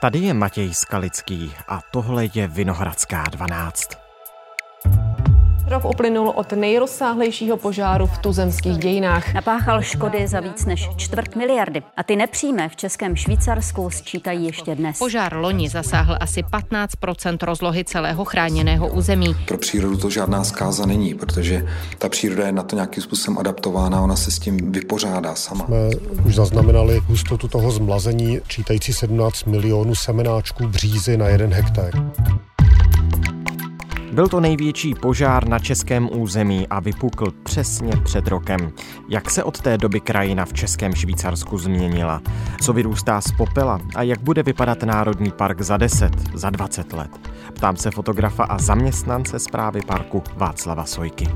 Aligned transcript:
Tady 0.00 0.18
je 0.18 0.34
Matěj 0.34 0.74
Skalický 0.74 1.54
a 1.68 1.80
tohle 1.90 2.28
je 2.34 2.48
Vinohradská 2.48 3.24
12. 3.30 4.05
Rok 5.68 5.84
uplynul 5.84 6.28
od 6.28 6.52
nejrozsáhlejšího 6.52 7.56
požáru 7.56 8.06
v 8.06 8.18
tuzemských 8.18 8.78
dějinách. 8.78 9.34
Napáchal 9.34 9.82
škody 9.82 10.28
za 10.28 10.40
víc 10.40 10.64
než 10.64 10.90
čtvrt 10.96 11.36
miliardy. 11.36 11.82
A 11.96 12.02
ty 12.02 12.16
nepřímé 12.16 12.68
v 12.68 12.76
Českém 12.76 13.16
Švýcarsku 13.16 13.90
sčítají 13.90 14.44
ještě 14.44 14.74
dnes. 14.74 14.98
Požár 14.98 15.36
loni 15.36 15.68
zasáhl 15.68 16.16
asi 16.20 16.42
15% 16.42 17.38
rozlohy 17.42 17.84
celého 17.84 18.24
chráněného 18.24 18.88
území. 18.88 19.36
Pro 19.48 19.58
přírodu 19.58 19.96
to 19.96 20.10
žádná 20.10 20.44
zkáza 20.44 20.86
není, 20.86 21.14
protože 21.14 21.66
ta 21.98 22.08
příroda 22.08 22.46
je 22.46 22.52
na 22.52 22.62
to 22.62 22.76
nějakým 22.76 23.02
způsobem 23.02 23.38
adaptována, 23.38 24.00
ona 24.00 24.16
se 24.16 24.30
s 24.30 24.38
tím 24.38 24.72
vypořádá 24.72 25.34
sama. 25.34 25.64
Jsme 25.64 25.76
už 26.26 26.34
zaznamenali 26.34 27.00
hustotu 27.06 27.48
toho 27.48 27.70
zmlazení, 27.70 28.40
čítající 28.48 28.92
17 28.92 29.44
milionů 29.44 29.94
semenáčků 29.94 30.68
břízy 30.68 31.16
na 31.16 31.28
jeden 31.28 31.52
hektar. 31.52 31.90
Byl 34.16 34.28
to 34.28 34.40
největší 34.40 34.94
požár 34.94 35.48
na 35.48 35.58
českém 35.58 36.08
území 36.12 36.68
a 36.68 36.80
vypukl 36.80 37.32
přesně 37.42 37.92
před 38.04 38.28
rokem. 38.28 38.72
Jak 39.08 39.30
se 39.30 39.44
od 39.44 39.60
té 39.60 39.78
doby 39.78 40.00
krajina 40.00 40.44
v 40.44 40.52
Českém 40.52 40.94
Švýcarsku 40.94 41.58
změnila? 41.58 42.22
Co 42.60 42.72
vyrůstá 42.72 43.20
z 43.20 43.32
popela 43.32 43.80
a 43.96 44.02
jak 44.02 44.20
bude 44.20 44.42
vypadat 44.42 44.82
Národní 44.82 45.30
park 45.30 45.60
za 45.62 45.76
10, 45.76 46.12
za 46.34 46.50
20 46.50 46.92
let? 46.92 47.30
Ptám 47.54 47.76
se 47.76 47.90
fotografa 47.90 48.44
a 48.44 48.58
zaměstnance 48.58 49.38
zprávy 49.38 49.80
parku 49.86 50.22
Václava 50.36 50.84
Sojky. 50.84 51.26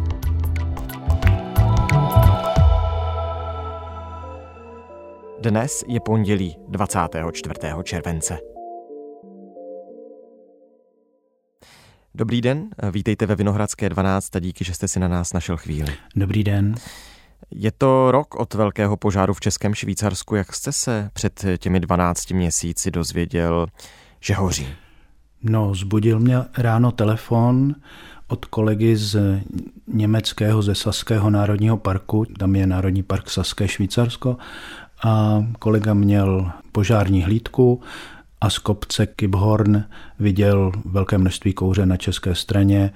Dnes 5.41 5.85
je 5.89 6.01
pondělí 6.01 6.57
24. 6.69 7.55
července. 7.83 8.50
Dobrý 12.15 12.41
den, 12.41 12.69
vítejte 12.91 13.27
ve 13.27 13.35
Vinohradské 13.35 13.89
12 13.89 14.37
a 14.37 14.39
díky, 14.39 14.65
že 14.65 14.75
jste 14.75 14.89
si 14.89 15.01
na 15.01 15.09
nás 15.09 15.33
našel 15.33 15.57
chvíli. 15.57 15.95
Dobrý 16.17 16.45
den. 16.45 16.75
Je 17.51 17.73
to 17.73 18.11
rok 18.11 18.35
od 18.35 18.55
velkého 18.55 18.97
požáru 18.97 19.35
v 19.35 19.41
Českém 19.41 19.75
Švýcarsku. 19.75 20.35
Jak 20.35 20.55
jste 20.55 20.73
se 20.73 21.11
před 21.13 21.45
těmi 21.59 21.81
12 21.81 22.31
měsíci 22.31 22.91
dozvěděl, 22.91 23.67
že 24.21 24.35
hoří? 24.35 24.67
No, 25.43 25.75
zbudil 25.75 26.21
mě 26.21 26.37
ráno 26.59 26.93
telefon 26.93 27.75
od 28.29 28.45
kolegy 28.45 28.97
z 28.97 29.41
německého, 29.87 30.63
ze 30.63 30.75
Saského 30.75 31.31
národního 31.31 31.77
parku, 31.77 32.25
tam 32.39 32.57
je 32.57 32.67
Národní 32.67 33.03
park 33.03 33.31
Saské 33.31 33.69
Švýcarsko, 33.69 34.37
a 35.05 35.45
kolega 35.59 35.95
měl 35.95 36.51
požární 36.73 37.23
hlídku, 37.23 37.83
a 38.41 38.51
z 38.51 38.59
kopce 38.59 39.07
Kibhorn 39.07 39.85
viděl 40.19 40.73
velké 40.85 41.19
množství 41.19 41.53
kouře 41.53 41.87
na 41.87 41.97
české 41.97 42.35
straně, 42.35 42.91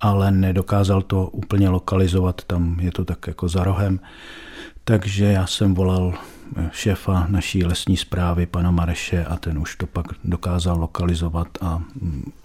ale 0.00 0.30
nedokázal 0.30 1.02
to 1.02 1.26
úplně 1.26 1.68
lokalizovat, 1.68 2.42
tam 2.46 2.80
je 2.80 2.92
to 2.92 3.04
tak 3.04 3.26
jako 3.26 3.48
za 3.48 3.64
rohem. 3.64 4.00
Takže 4.84 5.24
já 5.24 5.46
jsem 5.46 5.74
volal 5.74 6.14
šéfa 6.72 7.26
naší 7.28 7.64
lesní 7.64 7.96
zprávy, 7.96 8.46
pana 8.46 8.70
Mareše, 8.70 9.24
a 9.24 9.36
ten 9.36 9.58
už 9.58 9.76
to 9.76 9.86
pak 9.86 10.06
dokázal 10.24 10.80
lokalizovat 10.80 11.48
a 11.60 11.82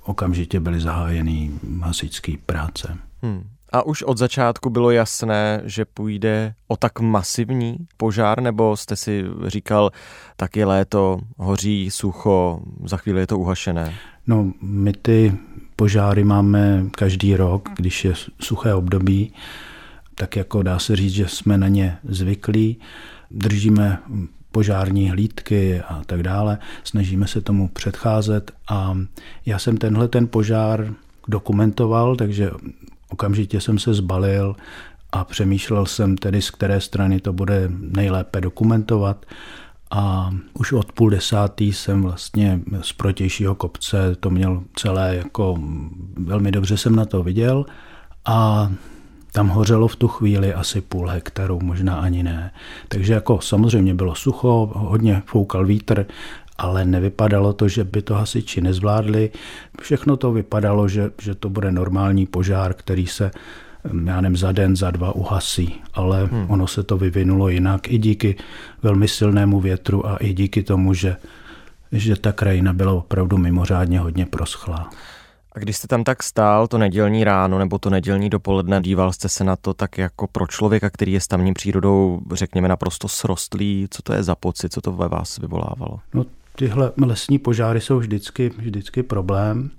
okamžitě 0.04 0.60
byly 0.60 0.80
zahájeny 0.80 1.52
hasičské 1.82 2.34
práce. 2.46 2.98
Hmm. 3.22 3.44
A 3.74 3.86
už 3.86 4.04
od 4.04 4.18
začátku 4.18 4.70
bylo 4.70 4.92
jasné, 4.92 5.62
že 5.66 5.86
půjde 5.86 6.54
o 6.68 6.78
tak 6.78 7.00
masivní 7.00 7.78
požár, 7.98 8.42
nebo 8.42 8.78
jste 8.78 8.96
si 8.96 9.24
říkal, 9.48 9.92
tak 10.36 10.56
je 10.56 10.66
léto, 10.66 11.20
hoří, 11.38 11.92
sucho, 11.92 12.62
za 12.86 12.98
chvíli 12.98 13.20
je 13.20 13.28
to 13.28 13.40
uhašené? 13.40 13.94
No, 14.28 14.52
my 14.62 14.94
ty 14.94 15.38
požáry 15.76 16.24
máme 16.24 16.84
každý 16.92 17.36
rok, 17.36 17.70
když 17.76 18.06
je 18.06 18.14
suché 18.42 18.74
období, 18.74 19.34
tak 20.16 20.36
jako 20.36 20.64
dá 20.64 20.80
se 20.80 20.96
říct, 20.96 21.14
že 21.14 21.28
jsme 21.28 21.58
na 21.58 21.68
ně 21.68 21.98
zvyklí, 22.04 22.80
držíme 23.32 23.98
požární 24.52 25.10
hlídky 25.10 25.82
a 25.82 26.02
tak 26.06 26.24
dále, 26.24 26.58
snažíme 26.84 27.28
se 27.28 27.42
tomu 27.42 27.68
předcházet 27.68 28.52
a 28.70 28.98
já 29.46 29.60
jsem 29.60 29.78
tenhle 29.78 30.08
ten 30.08 30.28
požár 30.28 30.94
dokumentoval, 31.28 32.16
takže 32.16 32.52
Okamžitě 33.14 33.62
jsem 33.62 33.80
se 33.80 33.94
zbalil 33.94 34.56
a 35.12 35.24
přemýšlel 35.24 35.86
jsem 35.86 36.18
tedy, 36.18 36.42
z 36.42 36.52
které 36.52 36.82
strany 36.82 37.20
to 37.20 37.34
bude 37.34 37.70
nejlépe 37.70 38.42
dokumentovat. 38.42 39.26
A 39.92 40.32
už 40.54 40.72
od 40.72 40.92
půl 40.92 41.10
desátý 41.10 41.74
jsem 41.74 42.02
vlastně 42.02 42.60
z 42.82 42.94
protějšího 42.94 43.56
kopce 43.56 44.16
to 44.20 44.30
měl 44.30 44.64
celé 44.76 45.16
jako 45.16 45.58
velmi 46.18 46.52
dobře 46.52 46.78
jsem 46.78 46.96
na 46.96 47.06
to 47.06 47.24
viděl 47.24 47.66
a 48.26 48.72
tam 49.32 49.48
hořelo 49.48 49.88
v 49.88 49.96
tu 49.96 50.08
chvíli 50.08 50.54
asi 50.54 50.82
půl 50.82 51.08
hektaru, 51.08 51.60
možná 51.64 51.96
ani 51.96 52.24
ne. 52.24 52.52
Takže 52.88 53.14
jako 53.14 53.42
samozřejmě 53.42 53.94
bylo 53.94 54.16
sucho, 54.16 54.72
hodně 54.76 55.22
foukal 55.26 55.66
vítr, 55.66 56.06
ale 56.58 56.86
nevypadalo 56.86 57.54
to, 57.54 57.68
že 57.68 57.84
by 57.84 58.02
to 58.02 58.14
hasiči 58.14 58.62
nezvládli. 58.62 59.32
Všechno 59.82 60.18
to 60.18 60.32
vypadalo, 60.32 60.88
že, 60.88 61.12
že 61.22 61.36
to 61.36 61.50
bude 61.50 61.72
normální 61.72 62.26
požár, 62.26 62.74
který 62.74 63.08
se 63.08 63.32
já 64.06 64.22
nevím, 64.22 64.38
za 64.38 64.52
den, 64.52 64.76
za 64.76 64.92
dva 64.92 65.16
uhasí, 65.16 65.82
ale 65.94 66.26
hmm. 66.26 66.46
ono 66.50 66.68
se 66.68 66.84
to 66.84 66.98
vyvinulo 66.98 67.50
jinak 67.50 67.92
i 67.92 67.98
díky 67.98 68.36
velmi 68.84 69.08
silnému 69.08 69.60
větru 69.60 70.08
a 70.08 70.18
i 70.18 70.34
díky 70.34 70.64
tomu, 70.64 70.94
že, 70.94 71.16
že 71.92 72.16
ta 72.16 72.32
krajina 72.32 72.74
byla 72.74 72.94
opravdu 72.94 73.38
mimořádně 73.38 74.00
hodně 74.00 74.26
proschlá. 74.26 74.90
A 75.56 75.60
když 75.60 75.78
jste 75.78 75.88
tam 75.88 76.04
tak 76.04 76.24
stál 76.24 76.68
to 76.68 76.78
nedělní 76.78 77.24
ráno 77.24 77.60
nebo 77.60 77.80
to 77.80 77.90
nedělní 77.90 78.30
dopoledne, 78.30 78.82
díval 78.82 79.14
jste 79.14 79.30
se 79.30 79.44
na 79.44 79.56
to 79.56 79.74
tak 79.74 79.98
jako 79.98 80.28
pro 80.28 80.48
člověka, 80.48 80.90
který 80.90 81.14
je 81.14 81.20
s 81.20 81.28
tamní 81.28 81.54
přírodou, 81.54 82.22
řekněme, 82.34 82.68
naprosto 82.68 83.08
srostlý, 83.08 83.88
co 83.90 84.02
to 84.02 84.14
je 84.14 84.24
za 84.24 84.36
pocit, 84.36 84.74
co 84.74 84.82
to 84.82 84.92
ve 84.92 85.08
vás 85.08 85.38
vyvolávalo? 85.38 86.00
No 86.14 86.26
tyhle 86.56 86.92
lesní 87.06 87.40
požáry 87.40 87.82
jsou 87.82 88.00
vždycky, 88.00 88.52
vždycky 88.58 89.04
problém. 89.04 89.72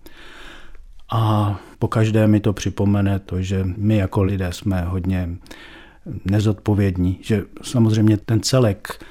A 1.12 1.54
po 1.78 1.88
každé 1.88 2.26
mi 2.26 2.40
to 2.40 2.52
připomene 2.52 3.18
to, 3.18 3.42
že 3.42 3.64
my 3.76 3.96
jako 3.96 4.22
lidé 4.22 4.52
jsme 4.52 4.82
hodně 4.82 5.28
nezodpovědní, 6.24 7.18
že 7.22 7.42
samozřejmě 7.62 8.16
ten 8.16 8.40
celek, 8.40 9.04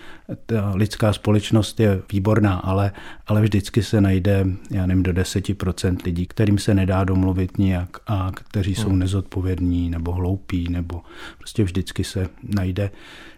ta 0.45 0.71
lidská 0.75 1.13
společnost 1.13 1.79
je 1.79 2.01
výborná, 2.11 2.53
ale, 2.55 2.91
ale 3.27 3.41
vždycky 3.41 3.83
se 3.83 4.01
najde, 4.01 4.45
já 4.71 4.85
nevím, 4.85 5.03
do 5.03 5.11
10% 5.11 5.97
lidí, 6.05 6.25
kterým 6.25 6.57
se 6.57 6.73
nedá 6.73 7.03
domluvit 7.03 7.57
nijak 7.57 7.89
a 8.07 8.31
kteří 8.33 8.75
jsou 8.75 8.89
hmm. 8.89 8.99
nezodpovědní 8.99 9.89
nebo 9.89 10.11
hloupí, 10.11 10.69
nebo 10.69 11.01
prostě 11.37 11.63
vždycky 11.63 12.03
se 12.03 12.29
najde. 12.43 12.91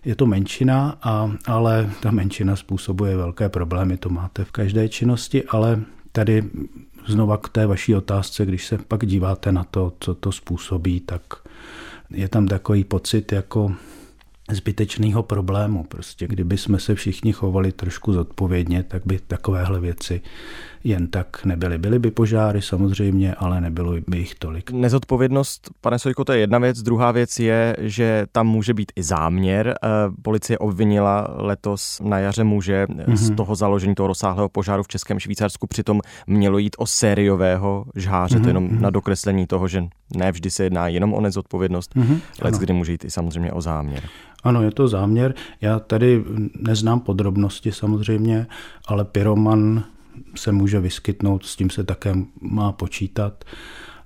Je 0.06 0.16
to 0.16 0.26
menšina, 0.26 0.98
a, 1.02 1.32
ale 1.46 1.90
ta 2.00 2.12
menšina 2.12 2.56
způsobuje 2.56 3.18
velké 3.18 3.50
problémy, 3.50 3.98
to 3.98 4.10
máte 4.10 4.44
v 4.44 4.52
každé 4.52 4.90
činnosti, 4.90 5.44
ale 5.44 5.82
tady 6.12 6.44
znova 7.08 7.38
k 7.38 7.50
té 7.50 7.68
vaší 7.68 7.96
otázce, 7.96 8.46
když 8.46 8.66
se 8.66 8.78
pak 8.78 9.06
díváte 9.06 9.52
na 9.52 9.64
to, 9.64 9.94
co 10.00 10.16
to 10.16 10.32
způsobí, 10.32 11.00
tak 11.00 11.22
je 12.10 12.30
tam 12.30 12.48
takový 12.48 12.84
pocit 12.84 13.32
jako 13.32 13.76
zbytečného 14.52 15.24
problému. 15.24 15.84
Prostě 15.84 16.28
kdyby 16.28 16.58
jsme 16.58 16.80
se 16.80 16.96
všichni 16.96 17.34
chovali 17.34 17.72
trošku 17.72 18.14
zodpovědně, 18.14 18.84
tak 18.84 19.02
by 19.06 19.20
takovéhle 19.28 19.80
věci 19.80 20.22
jen 20.86 21.08
tak 21.08 21.46
nebyly. 21.46 21.78
Byly 21.78 22.00
by 22.00 22.12
požáry 22.12 22.62
samozřejmě, 22.62 23.36
ale 23.36 23.62
nebylo 23.62 23.94
by 24.08 24.18
jich 24.18 24.36
tolik. 24.36 24.72
Nezodpovědnost, 24.72 25.70
pane 25.82 26.00
Sojko, 26.00 26.26
to 26.26 26.34
je 26.34 26.40
jedna 26.40 26.60
věc. 26.60 26.82
Druhá 26.82 27.12
věc 27.12 27.40
je, 27.40 27.76
že 27.80 28.26
tam 28.32 28.48
může 28.48 28.74
být 28.74 28.92
i 28.96 29.04
záměr. 29.04 29.76
Eh, 29.84 29.90
policie 30.22 30.58
obvinila 30.58 31.28
letos 31.36 32.02
na 32.04 32.20
jaře 32.20 32.44
muže 32.44 32.86
mm-hmm. 32.90 33.16
z 33.16 33.36
toho 33.36 33.56
založení 33.56 33.96
toho 33.96 34.08
rozsáhlého 34.08 34.50
požáru 34.50 34.84
v 34.84 34.88
Českém 34.88 35.20
Švýcarsku. 35.20 35.68
Přitom 35.68 36.02
mělo 36.28 36.58
jít 36.58 36.76
o 36.80 36.86
sériového 36.86 37.86
žháře. 37.96 38.38
Mm-hmm. 38.38 38.42
To 38.42 38.48
je 38.48 38.50
jenom 38.50 38.64
mhm. 38.64 38.82
na 38.82 38.90
dokreslení 38.90 39.48
toho, 39.48 39.68
že 39.68 39.84
ne 40.16 40.32
vždy 40.32 40.50
se 40.50 40.64
jedná 40.64 40.88
jenom 40.88 41.14
o 41.14 41.22
nezodpovědnost, 41.22 41.96
mm-hmm. 41.96 42.20
ale 42.42 42.52
kdy 42.60 42.74
může 42.74 42.92
jít 42.92 43.06
i 43.06 43.12
samozřejmě 43.12 43.52
o 43.52 43.62
záměr. 43.62 44.04
Ano, 44.44 44.62
je 44.62 44.72
to 44.72 44.88
záměr. 44.88 45.34
Já 45.62 45.80
tady 45.80 46.24
neznám 46.60 47.00
podrobnosti 47.00 47.72
samozřejmě, 47.72 48.48
ale 48.88 49.06
pyroman 49.06 49.84
se 50.36 50.52
může 50.52 50.80
vyskytnout, 50.80 51.46
s 51.46 51.56
tím 51.56 51.70
se 51.70 51.84
také 51.84 52.16
má 52.42 52.72
počítat. 52.72 53.44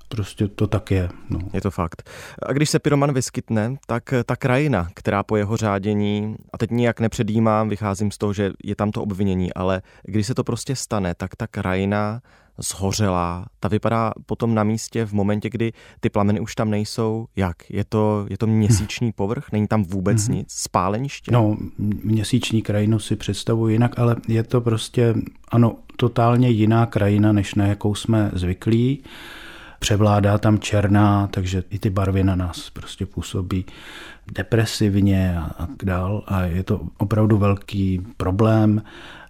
prostě 0.10 0.48
to 0.48 0.68
tak 0.68 0.92
je. 0.92 1.10
No. 1.30 1.40
Je 1.54 1.62
to 1.62 1.72
fakt. 1.72 2.10
A 2.44 2.54
když 2.54 2.70
se 2.70 2.80
pyroman 2.80 3.14
vyskytne, 3.14 3.76
tak 3.88 4.14
ta 4.26 4.36
krajina, 4.36 4.88
která 4.94 5.24
po 5.24 5.36
jeho 5.36 5.58
řádění, 5.58 6.36
a 6.54 6.58
teď 6.58 6.72
nijak 6.72 7.00
nepředjímám, 7.00 7.70
vycházím 7.70 8.12
z 8.12 8.18
toho, 8.18 8.34
že 8.34 8.52
je 8.64 8.76
tam 8.76 8.92
to 8.92 9.04
obvinění, 9.04 9.54
ale 9.54 9.82
když 10.04 10.28
se 10.28 10.34
to 10.36 10.44
prostě 10.44 10.76
stane, 10.76 11.16
tak 11.16 11.36
ta 11.36 11.48
krajina 11.48 12.22
zhořelá, 12.60 13.46
ta 13.60 13.68
vypadá 13.68 14.12
potom 14.26 14.56
na 14.56 14.64
místě 14.64 15.06
v 15.06 15.14
momentě, 15.14 15.50
kdy 15.50 15.72
ty 16.00 16.10
plameny 16.10 16.40
už 16.40 16.56
tam 16.56 16.70
nejsou. 16.70 17.26
Jak? 17.36 17.58
Je 17.70 17.84
to, 17.86 18.26
je 18.30 18.38
to 18.38 18.48
měsíční 18.48 19.12
povrch? 19.12 19.52
Není 19.52 19.68
tam 19.68 19.84
vůbec 19.84 20.18
mm-hmm. 20.18 20.34
nic? 20.34 20.52
Spáleniště? 20.52 21.32
No, 21.32 21.58
měsíční 22.04 22.62
krajinu 22.62 23.00
si 23.00 23.16
představuji 23.16 23.76
jinak, 23.76 24.00
ale 24.00 24.16
je 24.28 24.44
to 24.44 24.62
prostě, 24.62 25.16
ano, 25.52 25.76
totálně 25.96 26.50
jiná 26.50 26.86
krajina, 26.86 27.32
než 27.32 27.56
na 27.56 27.68
jakou 27.68 27.96
jsme 27.96 28.32
zvyklí. 28.34 29.04
Převládá 29.80 30.38
tam 30.38 30.60
černá, 30.60 31.28
takže 31.28 31.64
i 31.70 31.80
ty 31.80 31.90
barvy 31.90 32.24
na 32.24 32.36
nás 32.36 32.70
prostě 32.70 33.06
působí 33.06 33.66
depresivně 34.32 35.38
a, 35.38 35.52
a 35.58 35.66
tak 35.66 35.86
dál. 35.86 36.24
A 36.28 36.42
je 36.42 36.64
to 36.64 36.82
opravdu 36.98 37.38
velký 37.38 38.02
problém 38.18 38.82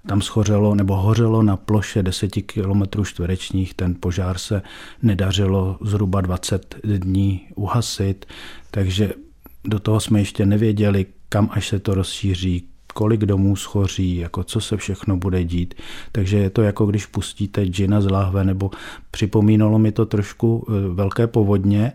tam 0.07 0.21
schořelo 0.21 0.75
nebo 0.75 0.95
hořelo 0.95 1.43
na 1.43 1.57
ploše 1.57 2.03
10 2.03 2.31
km 2.45 3.03
čtverečních. 3.03 3.73
Ten 3.73 3.95
požár 3.99 4.37
se 4.37 4.61
nedařilo 5.03 5.77
zhruba 5.81 6.21
20 6.21 6.75
dní 6.83 7.47
uhasit, 7.55 8.25
takže 8.71 9.13
do 9.63 9.79
toho 9.79 9.99
jsme 9.99 10.19
ještě 10.19 10.45
nevěděli, 10.45 11.05
kam 11.29 11.49
až 11.51 11.67
se 11.67 11.79
to 11.79 11.93
rozšíří, 11.93 12.67
kolik 12.91 13.19
domů 13.19 13.55
schoří, 13.55 14.17
jako 14.17 14.43
co 14.43 14.61
se 14.61 14.77
všechno 14.77 15.17
bude 15.17 15.43
dít. 15.43 15.73
Takže 16.11 16.37
je 16.37 16.49
to 16.49 16.61
jako 16.61 16.85
když 16.85 17.05
pustíte 17.05 17.65
džina 17.65 18.01
z 18.01 18.09
láhve, 18.09 18.43
nebo 18.43 18.71
připomínalo 19.11 19.79
mi 19.79 19.91
to 19.91 20.05
trošku 20.05 20.67
e, 20.67 20.93
velké 20.93 21.27
povodně, 21.27 21.91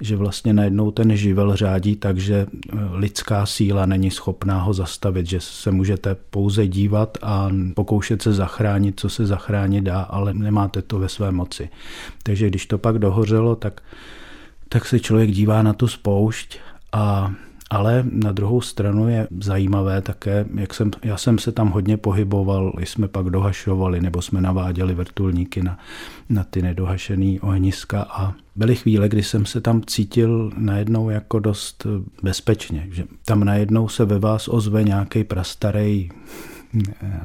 že 0.00 0.16
vlastně 0.16 0.52
najednou 0.52 0.90
ten 0.90 1.16
živel 1.16 1.56
řádí 1.56 1.96
tak, 1.96 2.18
že 2.18 2.34
e, 2.34 2.46
lidská 2.92 3.46
síla 3.46 3.86
není 3.86 4.10
schopná 4.10 4.60
ho 4.60 4.72
zastavit, 4.72 5.26
že 5.26 5.40
se 5.40 5.70
můžete 5.70 6.16
pouze 6.30 6.66
dívat 6.66 7.18
a 7.22 7.50
pokoušet 7.74 8.22
se 8.22 8.32
zachránit, 8.32 9.00
co 9.00 9.08
se 9.08 9.26
zachránit 9.26 9.84
dá, 9.84 10.00
ale 10.00 10.34
nemáte 10.34 10.82
to 10.82 10.98
ve 10.98 11.08
své 11.08 11.32
moci. 11.32 11.68
Takže 12.22 12.48
když 12.48 12.66
to 12.66 12.78
pak 12.78 12.98
dohořelo, 12.98 13.56
tak, 13.56 13.80
tak 14.68 14.86
se 14.86 15.00
člověk 15.00 15.30
dívá 15.30 15.62
na 15.62 15.72
tu 15.72 15.88
spoušť 15.88 16.58
a 16.92 17.32
ale 17.70 18.04
na 18.12 18.32
druhou 18.32 18.60
stranu 18.60 19.08
je 19.08 19.28
zajímavé 19.40 20.02
také, 20.02 20.46
jak 20.54 20.74
jsem, 20.74 20.90
já 21.04 21.16
jsem 21.16 21.38
se 21.38 21.52
tam 21.52 21.70
hodně 21.70 21.96
pohyboval, 21.96 22.72
jsme 22.78 23.08
pak 23.08 23.26
dohašovali 23.26 24.00
nebo 24.00 24.22
jsme 24.22 24.40
naváděli 24.40 24.94
vrtulníky 24.94 25.62
na, 25.62 25.78
na 26.28 26.44
ty 26.44 26.62
nedohašený 26.62 27.40
ohniska 27.40 28.02
a 28.02 28.34
byly 28.56 28.76
chvíle, 28.76 29.08
kdy 29.08 29.22
jsem 29.22 29.46
se 29.46 29.60
tam 29.60 29.82
cítil 29.86 30.50
najednou 30.56 31.10
jako 31.10 31.38
dost 31.38 31.86
bezpečně, 32.22 32.88
že 32.90 33.04
tam 33.24 33.44
najednou 33.44 33.88
se 33.88 34.04
ve 34.04 34.18
vás 34.18 34.48
ozve 34.48 34.84
nějaký 34.84 35.24
prastarej 35.24 36.10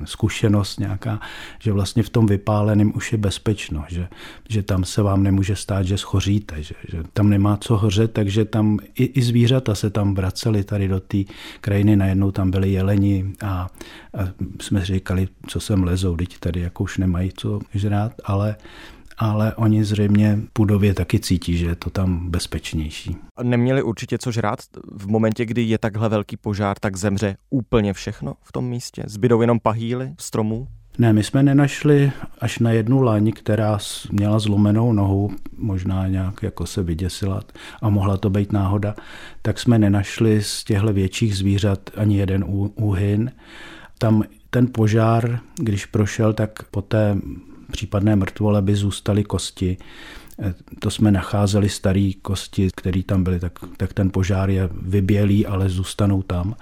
zkušenost 0.06 0.80
nějaká, 0.80 1.20
že 1.60 1.72
vlastně 1.72 2.04
v 2.04 2.10
tom 2.10 2.26
vypáleném 2.26 2.92
už 2.96 3.12
je 3.12 3.18
bezpečno, 3.18 3.86
že, 3.88 4.08
že 4.50 4.64
tam 4.64 4.84
se 4.84 5.02
vám 5.02 5.24
nemůže 5.24 5.56
stát, 5.56 5.84
že 5.84 5.98
schoříte, 5.98 6.64
že, 6.64 6.76
že 6.88 7.04
tam 7.14 7.30
nemá 7.30 7.58
co 7.58 7.78
hořet, 7.78 8.12
takže 8.12 8.46
tam 8.46 8.80
i, 8.96 9.04
i 9.04 9.22
zvířata 9.22 9.76
se 9.76 9.90
tam 9.90 10.16
vraceli 10.16 10.64
tady 10.64 10.88
do 10.88 11.00
té 11.00 11.18
krajiny, 11.62 11.96
najednou 11.96 12.32
tam 12.32 12.52
byli 12.52 12.72
jeleni 12.72 13.34
a, 13.42 13.48
a 13.48 13.70
jsme 14.62 14.86
říkali, 14.86 15.28
co 15.48 15.60
sem 15.60 15.84
lezou, 15.84 16.16
teď 16.16 16.38
tady 16.40 16.60
jako 16.60 16.84
už 16.84 16.98
nemají 16.98 17.32
co 17.38 17.60
žrát, 17.74 18.14
ale 18.24 18.56
ale 19.22 19.56
oni 19.56 19.84
zřejmě 19.84 20.40
půdově 20.54 20.94
taky 20.94 21.20
cítí, 21.20 21.58
že 21.58 21.66
je 21.66 21.76
to 21.76 21.90
tam 21.90 22.30
bezpečnější. 22.30 23.18
Neměli 23.44 23.84
určitě 23.84 24.18
co 24.18 24.32
žrát? 24.32 24.60
V 24.92 25.08
momentě, 25.08 25.46
kdy 25.46 25.62
je 25.62 25.78
takhle 25.78 26.10
velký 26.10 26.38
požár, 26.38 26.78
tak 26.80 26.98
zemře 26.98 27.36
úplně 27.50 27.94
všechno 27.94 28.34
v 28.44 28.52
tom 28.52 28.66
místě? 28.66 29.04
Zbydou 29.08 29.42
jenom 29.42 29.60
pahýly 29.60 30.14
stromů? 30.20 30.68
Ne, 30.98 31.14
my 31.14 31.24
jsme 31.24 31.44
nenašli 31.44 32.12
až 32.40 32.60
na 32.60 32.72
jednu 32.72 33.02
laň, 33.02 33.32
která 33.32 33.78
měla 34.12 34.40
zlomenou 34.40 34.94
nohu, 34.94 35.32
možná 35.58 36.08
nějak 36.08 36.44
jako 36.44 36.66
se 36.66 36.84
vyděsila 36.84 37.42
a 37.82 37.90
mohla 37.90 38.18
to 38.18 38.30
být 38.30 38.52
náhoda, 38.52 38.96
tak 39.42 39.60
jsme 39.60 39.80
nenašli 39.80 40.44
z 40.44 40.64
těchto 40.64 40.94
větších 40.94 41.38
zvířat 41.38 41.80
ani 41.98 42.18
jeden 42.18 42.46
úhyn. 42.76 43.32
Tam 43.98 44.24
ten 44.50 44.68
požár, 44.72 45.40
když 45.56 45.86
prošel, 45.86 46.34
tak 46.34 46.64
po 46.64 46.82
té 46.82 47.18
případné 47.72 48.16
mrtvole 48.16 48.62
by 48.62 48.76
zůstaly 48.76 49.24
kosti. 49.24 49.78
E, 50.42 50.54
to 50.80 50.92
jsme 50.92 51.12
nacházeli 51.12 51.70
staré 51.70 52.12
kosti, 52.22 52.70
které 52.76 53.04
tam 53.04 53.24
byly, 53.24 53.40
tak, 53.40 53.60
tak 53.78 53.94
ten 53.94 54.10
požár 54.12 54.50
je 54.50 54.70
vybělý, 54.82 55.46
ale 55.46 55.70
zůstanou 55.70 56.22
tam. 56.22 56.56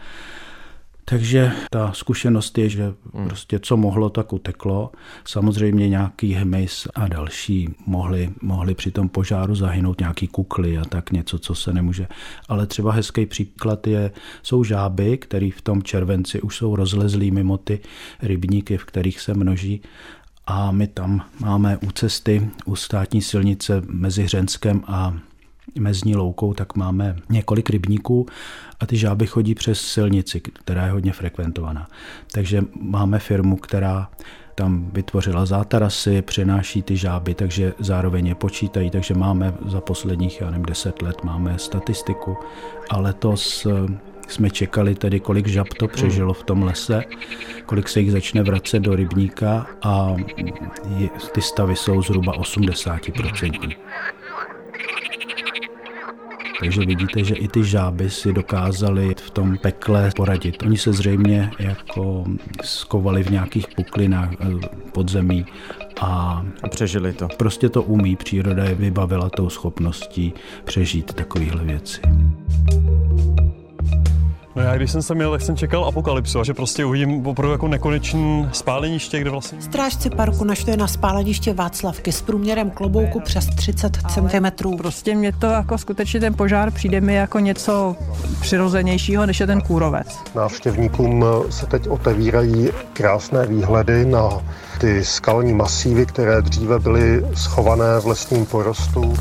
Takže 1.09 1.51
ta 1.69 1.91
zkušenost 1.93 2.57
je, 2.57 2.69
že 2.69 2.93
hmm. 3.13 3.27
prostě 3.27 3.59
co 3.59 3.77
mohlo, 3.77 4.09
tak 4.09 4.33
uteklo. 4.33 4.91
Samozřejmě 5.25 5.89
nějaký 5.89 6.33
hmyz 6.33 6.87
a 6.95 7.07
další 7.07 7.69
mohli, 7.85 8.29
mohli 8.41 8.75
při 8.75 8.91
tom 8.91 9.09
požáru 9.09 9.55
zahynout 9.55 9.99
nějaký 9.99 10.27
kukly 10.27 10.77
a 10.77 10.85
tak 10.85 11.11
něco, 11.11 11.39
co 11.39 11.55
se 11.55 11.73
nemůže. 11.73 12.07
Ale 12.47 12.67
třeba 12.67 12.91
hezký 12.91 13.25
příklad 13.25 13.87
je, 13.87 14.11
jsou 14.43 14.63
žáby, 14.63 15.17
které 15.17 15.49
v 15.57 15.61
tom 15.61 15.83
červenci 15.83 16.41
už 16.41 16.57
jsou 16.57 16.75
rozlezlý 16.75 17.31
mimo 17.31 17.57
ty 17.57 17.79
rybníky, 18.21 18.77
v 18.77 18.85
kterých 18.85 19.21
se 19.21 19.33
množí 19.33 19.81
a 20.49 20.71
my 20.71 20.87
tam 20.87 21.21
máme 21.39 21.77
u 21.77 21.91
cesty, 21.91 22.49
u 22.65 22.75
státní 22.75 23.21
silnice 23.21 23.81
mezi 23.87 24.23
Hřenskem 24.23 24.83
a 24.87 25.13
mezní 25.79 26.15
loukou, 26.15 26.53
tak 26.53 26.75
máme 26.75 27.15
několik 27.29 27.69
rybníků 27.69 28.25
a 28.79 28.85
ty 28.85 28.97
žáby 28.97 29.27
chodí 29.27 29.55
přes 29.55 29.81
silnici, 29.81 30.41
která 30.41 30.85
je 30.85 30.91
hodně 30.91 31.13
frekventovaná. 31.13 31.87
Takže 32.31 32.63
máme 32.81 33.19
firmu, 33.19 33.57
která 33.57 34.09
tam 34.55 34.91
vytvořila 34.93 35.45
zátarasy, 35.45 36.21
přenáší 36.21 36.81
ty 36.81 36.97
žáby, 36.97 37.33
takže 37.33 37.73
zároveň 37.79 38.27
je 38.27 38.35
počítají, 38.35 38.89
takže 38.89 39.13
máme 39.13 39.53
za 39.65 39.81
posledních, 39.81 40.41
já 40.41 40.49
nevím, 40.51 40.65
deset 40.65 41.01
let 41.01 41.23
máme 41.23 41.59
statistiku 41.59 42.37
a 42.89 42.99
letos 42.99 43.67
jsme 44.31 44.49
čekali 44.49 44.95
tedy, 44.95 45.19
kolik 45.19 45.47
žab 45.47 45.67
to 45.67 45.87
přežilo 45.87 46.33
v 46.33 46.43
tom 46.43 46.63
lese, 46.63 47.03
kolik 47.65 47.89
se 47.89 47.99
jich 47.99 48.11
začne 48.11 48.43
vracet 48.43 48.79
do 48.79 48.95
rybníka 48.95 49.67
a 49.81 50.15
je, 50.97 51.09
ty 51.31 51.41
stavy 51.41 51.75
jsou 51.75 52.01
zhruba 52.01 52.33
80%. 52.33 53.75
Takže 56.59 56.79
vidíte, 56.85 57.23
že 57.23 57.35
i 57.35 57.47
ty 57.47 57.63
žáby 57.63 58.09
si 58.09 58.33
dokázali 58.33 59.15
v 59.17 59.29
tom 59.29 59.57
pekle 59.57 60.11
poradit. 60.15 60.63
Oni 60.63 60.77
se 60.77 60.93
zřejmě 60.93 61.51
jako 61.59 62.25
skovali 62.63 63.23
v 63.23 63.29
nějakých 63.29 63.67
puklinách 63.75 64.29
eh, 64.33 64.67
podzemí 64.91 65.45
a, 66.01 66.45
a 66.63 66.67
přežili 66.67 67.13
to. 67.13 67.27
Prostě 67.37 67.69
to 67.69 67.83
umí, 67.83 68.15
příroda 68.15 68.63
je 68.63 68.75
vybavila 68.75 69.29
tou 69.29 69.49
schopností 69.49 70.33
přežít 70.65 71.13
takovéhle 71.13 71.63
věci. 71.63 72.01
No 74.59 74.65
já 74.65 74.75
když 74.75 74.91
jsem 74.91 75.01
se 75.01 75.15
měl, 75.15 75.31
tak 75.31 75.41
jsem 75.41 75.57
čekal 75.57 75.85
apokalypsu 75.85 76.39
a 76.39 76.43
že 76.43 76.53
prostě 76.53 76.85
uvidím 76.85 77.27
opravdu 77.27 77.51
jako 77.51 77.67
nekonečný 77.67 78.49
spáleniště, 78.51 79.19
kde 79.19 79.29
vlastně... 79.29 79.61
Strážci 79.61 80.09
parku 80.09 80.43
našli 80.43 80.77
na 80.77 80.87
spáleniště 80.87 81.53
Václavky 81.53 82.11
s 82.11 82.21
průměrem 82.21 82.69
klobouku 82.69 83.19
přes 83.19 83.45
30 83.45 83.97
cm. 84.09 84.77
Prostě 84.77 85.15
mě 85.15 85.31
to 85.31 85.45
jako 85.45 85.77
skutečně 85.77 86.19
ten 86.19 86.33
požár 86.33 86.71
přijde 86.71 87.01
mi 87.01 87.13
jako 87.13 87.39
něco 87.39 87.95
přirozenějšího, 88.41 89.25
než 89.25 89.39
je 89.39 89.47
ten 89.47 89.61
kůrovec. 89.61 90.19
Návštěvníkům 90.35 91.25
se 91.49 91.65
teď 91.65 91.87
otevírají 91.87 92.69
krásné 92.93 93.47
výhledy 93.47 94.05
na 94.05 94.29
ty 94.79 95.05
skalní 95.05 95.53
masívy, 95.53 96.05
které 96.05 96.41
dříve 96.41 96.79
byly 96.79 97.25
schované 97.33 97.99
v 97.99 98.05
lesním 98.05 98.45
porostu. 98.45 99.13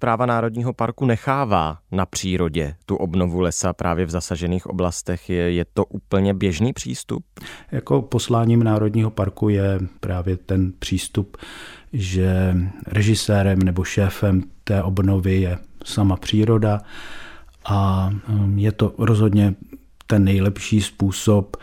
Zpráva 0.00 0.26
Národního 0.26 0.72
parku 0.72 1.06
nechává 1.06 1.78
na 1.92 2.06
přírodě 2.06 2.74
tu 2.86 2.96
obnovu 2.96 3.40
lesa 3.40 3.72
právě 3.72 4.06
v 4.06 4.10
zasažených 4.10 4.66
oblastech. 4.66 5.30
Je, 5.30 5.52
je 5.52 5.64
to 5.64 5.84
úplně 5.84 6.34
běžný 6.34 6.72
přístup? 6.72 7.24
Jako 7.72 8.02
posláním 8.02 8.62
Národního 8.62 9.10
parku 9.10 9.48
je 9.48 9.78
právě 10.00 10.36
ten 10.36 10.72
přístup, 10.78 11.36
že 11.92 12.56
režisérem 12.86 13.58
nebo 13.58 13.84
šéfem 13.84 14.42
té 14.64 14.82
obnovy 14.82 15.40
je 15.40 15.58
sama 15.84 16.16
příroda 16.16 16.80
a 17.64 18.10
um, 18.28 18.58
je 18.58 18.72
to 18.72 18.94
rozhodně 18.98 19.54
ten 20.06 20.24
nejlepší 20.24 20.82
způsob, 20.82 21.56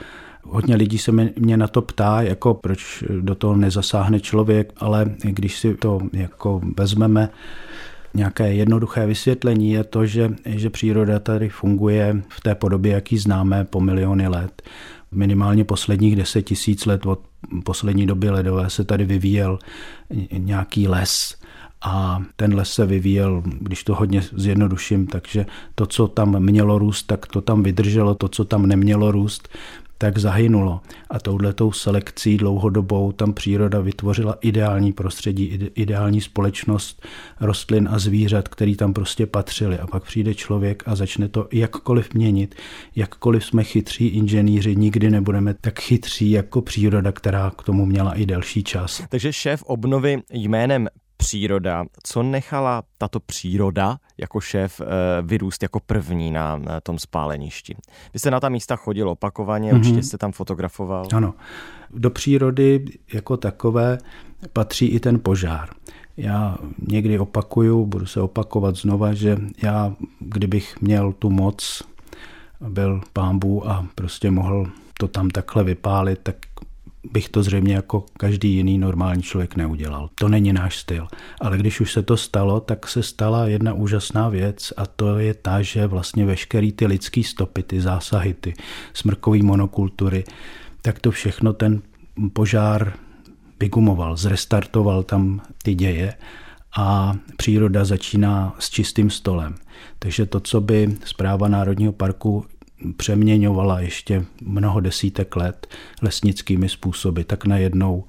Hodně 0.50 0.76
lidí 0.76 0.98
se 0.98 1.12
mě 1.12 1.58
na 1.58 1.68
to 1.68 1.82
ptá, 1.82 2.22
jako 2.22 2.54
proč 2.54 3.04
do 3.20 3.36
toho 3.36 3.56
nezasáhne 3.56 4.20
člověk, 4.20 4.74
ale 4.78 5.06
když 5.24 5.60
si 5.60 5.76
to 5.76 6.00
jako 6.14 6.62
vezmeme, 6.78 7.30
Nějaké 8.14 8.54
jednoduché 8.54 9.06
vysvětlení 9.06 9.72
je 9.72 9.84
to, 9.84 10.06
že, 10.06 10.32
že 10.46 10.70
příroda 10.70 11.20
tady 11.20 11.50
funguje 11.50 12.22
v 12.30 12.42
té 12.42 12.56
podobě, 12.56 12.92
jaký 12.94 13.18
známe 13.18 13.66
po 13.66 13.80
miliony 13.80 14.28
let. 14.28 14.62
minimálně 15.12 15.64
posledních 15.64 16.16
deset 16.16 16.42
tisíc 16.42 16.86
let 16.86 17.06
od 17.06 17.20
poslední 17.64 18.06
doby 18.06 18.30
ledové 18.30 18.70
se 18.70 18.84
tady 18.84 19.06
vyvíjel 19.06 19.60
nějaký 20.38 20.88
les 20.88 21.36
a 21.82 22.24
ten 22.36 22.56
les 22.56 22.70
se 22.70 22.86
vyvíjel, 22.86 23.44
když 23.46 23.84
to 23.84 23.96
hodně 23.96 24.22
zjednoduším, 24.34 25.08
takže 25.08 25.46
to, 25.76 25.86
co 25.86 26.08
tam 26.08 26.40
mělo 26.40 26.78
růst, 26.78 27.04
tak 27.04 27.28
to 27.28 27.42
tam 27.42 27.64
vydrželo, 27.64 28.16
to, 28.16 28.28
co 28.28 28.46
tam 28.46 28.66
nemělo 28.66 29.12
růst, 29.12 29.50
tak 29.98 30.18
zahynulo. 30.18 30.82
A 31.10 31.20
touhletou 31.20 31.72
selekcí 31.72 32.38
dlouhodobou 32.38 33.12
tam 33.12 33.34
příroda 33.34 33.80
vytvořila 33.80 34.38
ideální 34.42 34.94
prostředí, 34.94 35.70
ideální 35.76 36.22
společnost 36.22 37.06
rostlin 37.42 37.90
a 37.92 38.00
zvířat, 38.00 38.48
který 38.48 38.76
tam 38.76 38.94
prostě 38.94 39.26
patřili. 39.26 39.80
A 39.80 39.88
pak 39.88 40.04
přijde 40.04 40.36
člověk 40.36 40.84
a 40.86 40.96
začne 40.96 41.28
to 41.28 41.48
jakkoliv 41.54 42.14
měnit. 42.14 42.56
Jakkoliv 42.96 43.46
jsme 43.46 43.64
chytří 43.64 44.08
inženýři, 44.08 44.76
nikdy 44.76 45.10
nebudeme 45.10 45.54
tak 45.62 45.80
chytří 45.80 46.32
jako 46.32 46.62
příroda, 46.62 47.12
která 47.12 47.52
k 47.58 47.64
tomu 47.64 47.86
měla 47.86 48.14
i 48.14 48.26
delší 48.26 48.64
čas. 48.64 49.04
Takže 49.10 49.34
šéf 49.34 49.64
obnovy 49.64 50.22
jménem 50.34 50.88
příroda. 51.18 51.86
Co 52.04 52.24
nechala 52.24 52.84
tato 52.98 53.20
příroda 53.20 53.98
jako 54.18 54.42
šéf 54.42 54.82
eh, 54.82 54.86
vyrůst 55.22 55.64
jako 55.64 55.80
první 55.80 56.32
na 56.32 56.60
tom 56.84 57.00
spáleništi? 57.00 57.76
Vy 58.14 58.20
jste 58.20 58.32
na 58.32 58.40
ta 58.40 58.50
místa 58.50 58.76
chodil 58.76 59.10
opakovaně, 59.10 59.72
mm-hmm. 59.72 59.78
určitě 59.78 60.04
jste 60.04 60.18
tam 60.18 60.32
fotografoval. 60.32 61.08
Ano. 61.14 61.34
Do 61.92 62.10
přírody 62.10 62.86
jako 63.14 63.38
takové 63.38 63.98
patří 64.54 64.86
i 64.86 65.00
ten 65.00 65.20
požár. 65.20 65.70
Já 66.18 66.58
někdy 66.88 67.20
opakuju, 67.20 67.86
budu 67.86 68.06
se 68.06 68.22
opakovat 68.22 68.76
znova, 68.76 69.14
že 69.14 69.38
já, 69.64 69.96
kdybych 70.20 70.82
měl 70.82 71.14
tu 71.14 71.30
moc, 71.30 71.84
byl 72.70 73.02
pámbu 73.14 73.70
a 73.70 73.88
prostě 73.96 74.32
mohl 74.32 74.72
to 75.00 75.08
tam 75.08 75.30
takhle 75.30 75.64
vypálit, 75.64 76.20
tak 76.24 76.36
bych 77.12 77.30
to 77.30 77.44
zřejmě 77.44 77.76
jako 77.76 78.06
každý 78.18 78.54
jiný 78.54 78.78
normální 78.78 79.24
člověk 79.24 79.56
neudělal. 79.56 80.10
To 80.16 80.30
není 80.30 80.54
náš 80.54 80.78
styl. 80.78 81.08
Ale 81.42 81.58
když 81.58 81.82
už 81.82 81.92
se 81.92 82.04
to 82.04 82.18
stalo, 82.18 82.60
tak 82.60 82.88
se 82.88 83.04
stala 83.04 83.48
jedna 83.48 83.74
úžasná 83.74 84.30
věc 84.30 84.74
a 84.78 84.86
to 84.86 85.20
je 85.20 85.34
ta, 85.34 85.62
že 85.62 85.88
vlastně 85.88 86.26
veškerý 86.26 86.72
ty 86.72 86.86
lidský 86.88 87.24
stopy, 87.24 87.64
ty 87.64 87.82
zásahy, 87.82 88.34
ty 88.34 88.54
smrkový 88.94 89.44
monokultury, 89.44 90.24
tak 90.82 91.00
to 91.00 91.12
všechno 91.12 91.54
ten 91.54 91.82
požár 92.34 92.94
vygumoval, 93.60 94.18
zrestartoval 94.18 95.04
tam 95.04 95.42
ty 95.64 95.76
děje 95.76 96.14
a 96.78 97.16
příroda 97.38 97.86
začíná 97.86 98.56
s 98.60 98.70
čistým 98.70 99.10
stolem. 99.10 99.56
Takže 100.00 100.26
to, 100.26 100.40
co 100.40 100.62
by 100.62 100.98
zpráva 101.06 101.48
Národního 101.48 101.92
parku 101.92 102.46
přeměňovala 102.98 103.80
ještě 103.80 104.26
mnoho 104.42 104.80
desítek 104.80 105.36
let 105.36 105.68
lesnickými 106.02 106.70
způsoby, 106.70 107.22
tak 107.22 107.46
najednou 107.46 108.06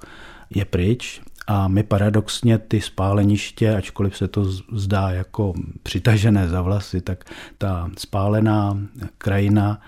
je 0.55 0.65
pryč. 0.65 1.21
A 1.47 1.67
my 1.67 1.83
paradoxně 1.83 2.57
ty 2.57 2.81
spáleniště, 2.81 3.75
ačkoliv 3.75 4.17
se 4.17 4.27
to 4.27 4.45
zdá 4.71 5.09
jako 5.09 5.53
přitažené 5.83 6.47
za 6.47 6.61
vlasy, 6.61 7.01
tak 7.01 7.23
ta 7.57 7.89
spálená 7.97 8.79
krajina 9.17 9.81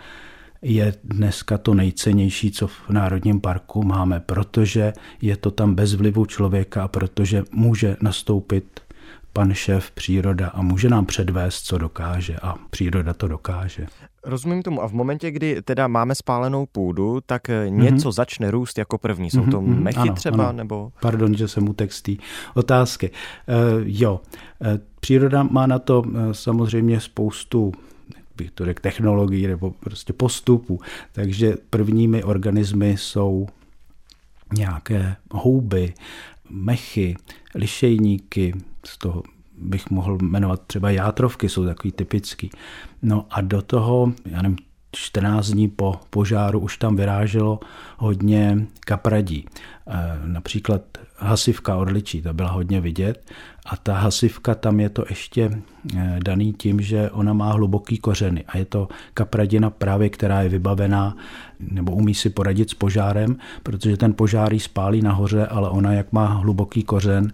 je 0.62 0.94
dneska 1.04 1.58
to 1.58 1.74
nejcennější, 1.74 2.52
co 2.52 2.68
v 2.68 2.90
Národním 2.90 3.42
parku 3.42 3.84
máme, 3.84 4.20
protože 4.20 4.94
je 5.22 5.38
to 5.38 5.52
tam 5.52 5.76
bez 5.76 5.94
vlivu 5.94 6.26
člověka 6.26 6.84
a 6.84 6.88
protože 6.88 7.44
může 7.52 7.98
nastoupit 8.02 8.82
pan 9.34 9.54
šéf 9.54 9.92
příroda 9.92 10.48
a 10.48 10.62
může 10.62 10.90
nám 10.90 11.06
předvést, 11.06 11.62
co 11.62 11.78
dokáže 11.78 12.36
a 12.42 12.56
příroda 12.70 13.14
to 13.14 13.28
dokáže. 13.28 13.88
Rozumím 14.24 14.64
tomu. 14.64 14.82
A 14.82 14.88
v 14.88 14.94
momentě, 14.94 15.32
kdy 15.32 15.62
teda 15.62 15.88
máme 15.88 16.16
spálenou 16.16 16.66
půdu, 16.66 17.22
tak 17.26 17.48
mm-hmm. 17.48 17.72
něco 17.72 18.12
začne 18.12 18.52
růst 18.52 18.78
jako 18.78 18.98
první. 18.98 19.32
Jsou 19.32 19.46
to 19.46 19.62
mm-hmm. 19.62 19.82
mechy 19.82 20.00
ano, 20.00 20.14
třeba? 20.14 20.50
Ano. 20.50 20.58
nebo? 20.58 20.92
Pardon, 21.02 21.36
že 21.36 21.48
jsem 21.48 21.70
u 21.70 21.74
textý 21.74 22.18
otázky. 22.54 23.12
Uh, 23.12 23.84
jo, 23.86 24.22
uh, 24.60 24.68
příroda 25.00 25.44
má 25.44 25.68
na 25.68 25.80
to 25.80 26.02
uh, 26.02 26.32
samozřejmě 26.32 27.00
spoustu 27.00 27.72
bych 28.38 28.52
to 28.52 28.66
řekl, 28.66 28.82
technologií 28.82 29.48
nebo 29.48 29.72
prostě 29.72 30.14
postupů. 30.14 30.80
Takže 31.12 31.56
prvními 31.70 32.24
organismy 32.24 32.98
jsou 32.98 33.48
nějaké 34.54 35.16
houby, 35.32 35.94
mechy, 36.50 37.16
lišejníky, 37.56 38.54
z 38.86 38.98
toho 38.98 39.24
bych 39.58 39.90
mohl 39.90 40.18
jmenovat 40.22 40.62
třeba 40.68 40.90
játrovky, 40.90 41.50
jsou 41.50 41.66
takový 41.66 41.92
typický. 41.92 42.50
No 43.02 43.26
a 43.30 43.42
do 43.42 43.62
toho, 43.62 44.14
já 44.26 44.42
nevím, 44.42 44.58
14 44.92 45.48
dní 45.48 45.68
po 45.68 46.00
požáru 46.10 46.60
už 46.60 46.78
tam 46.78 46.96
vyráželo 46.96 47.60
hodně 47.98 48.68
kapradí. 48.80 49.46
E, 49.88 50.20
například 50.26 50.82
hasivka 51.18 51.78
orličí, 51.78 52.22
ta 52.22 52.34
byla 52.34 52.50
hodně 52.50 52.82
vidět 52.82 53.26
a 53.66 53.78
ta 53.78 53.94
hasivka 53.94 54.56
tam 54.56 54.80
je 54.80 54.90
to 54.90 55.06
ještě 55.10 55.62
e, 55.98 56.20
daný 56.26 56.54
tím, 56.54 56.82
že 56.82 57.12
ona 57.12 57.34
má 57.34 57.52
hluboký 57.52 57.98
kořeny 57.98 58.44
a 58.48 58.58
je 58.58 58.66
to 58.66 58.88
kapradina 59.14 59.70
právě, 59.70 60.10
která 60.10 60.42
je 60.42 60.50
vybavená 60.50 61.18
nebo 61.60 61.92
umí 61.92 62.16
si 62.16 62.30
poradit 62.30 62.70
s 62.70 62.74
požárem, 62.74 63.38
protože 63.64 63.98
ten 63.98 64.14
požár 64.14 64.54
jí 64.54 64.60
spálí 64.60 65.02
nahoře, 65.02 65.48
ale 65.48 65.70
ona 65.70 65.94
jak 65.94 66.12
má 66.12 66.26
hluboký 66.26 66.84
kořen, 66.84 67.34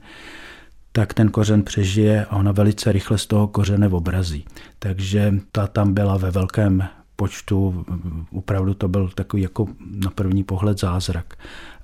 tak 0.98 1.13
ten 1.13 1.30
kořen 1.30 1.63
přežije 1.63 2.25
a 2.25 2.36
ona 2.36 2.51
velice 2.51 2.92
rychle 2.92 3.18
z 3.18 3.25
toho 3.25 3.48
kořene 3.48 3.88
obrazí. 3.88 4.46
Takže 4.80 5.34
ta 5.51 5.68
tam 5.68 5.94
byla 5.94 6.18
ve 6.18 6.32
velkém 6.32 6.84
počtu, 7.16 7.86
opravdu 8.32 8.74
to 8.74 8.88
byl 8.88 9.10
takový 9.16 9.42
jako 9.42 9.68
na 10.06 10.12
první 10.12 10.44
pohled 10.44 10.80
zázrak. 10.80 11.38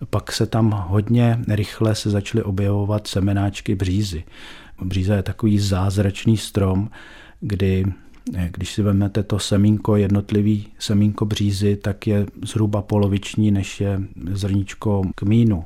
Pak 0.10 0.32
se 0.32 0.46
tam 0.46 0.86
hodně 0.88 1.40
rychle 1.48 1.96
se 1.96 2.10
začaly 2.10 2.44
objevovat 2.44 3.08
semenáčky 3.08 3.76
břízy. 3.76 4.24
Bříza 4.82 5.16
je 5.16 5.24
takový 5.24 5.60
zázračný 5.60 6.38
strom, 6.38 6.90
kdy 7.40 7.86
když 8.52 8.74
si 8.74 8.82
vezmete 8.82 9.24
to 9.24 9.40
semínko, 9.40 9.96
jednotlivý 9.96 10.68
semínko 10.80 11.26
břízy, 11.26 11.76
tak 11.76 12.08
je 12.08 12.26
zhruba 12.46 12.82
poloviční, 12.82 13.52
než 13.52 13.82
je 13.82 14.02
zrníčko 14.32 15.02
kmínu 15.16 15.66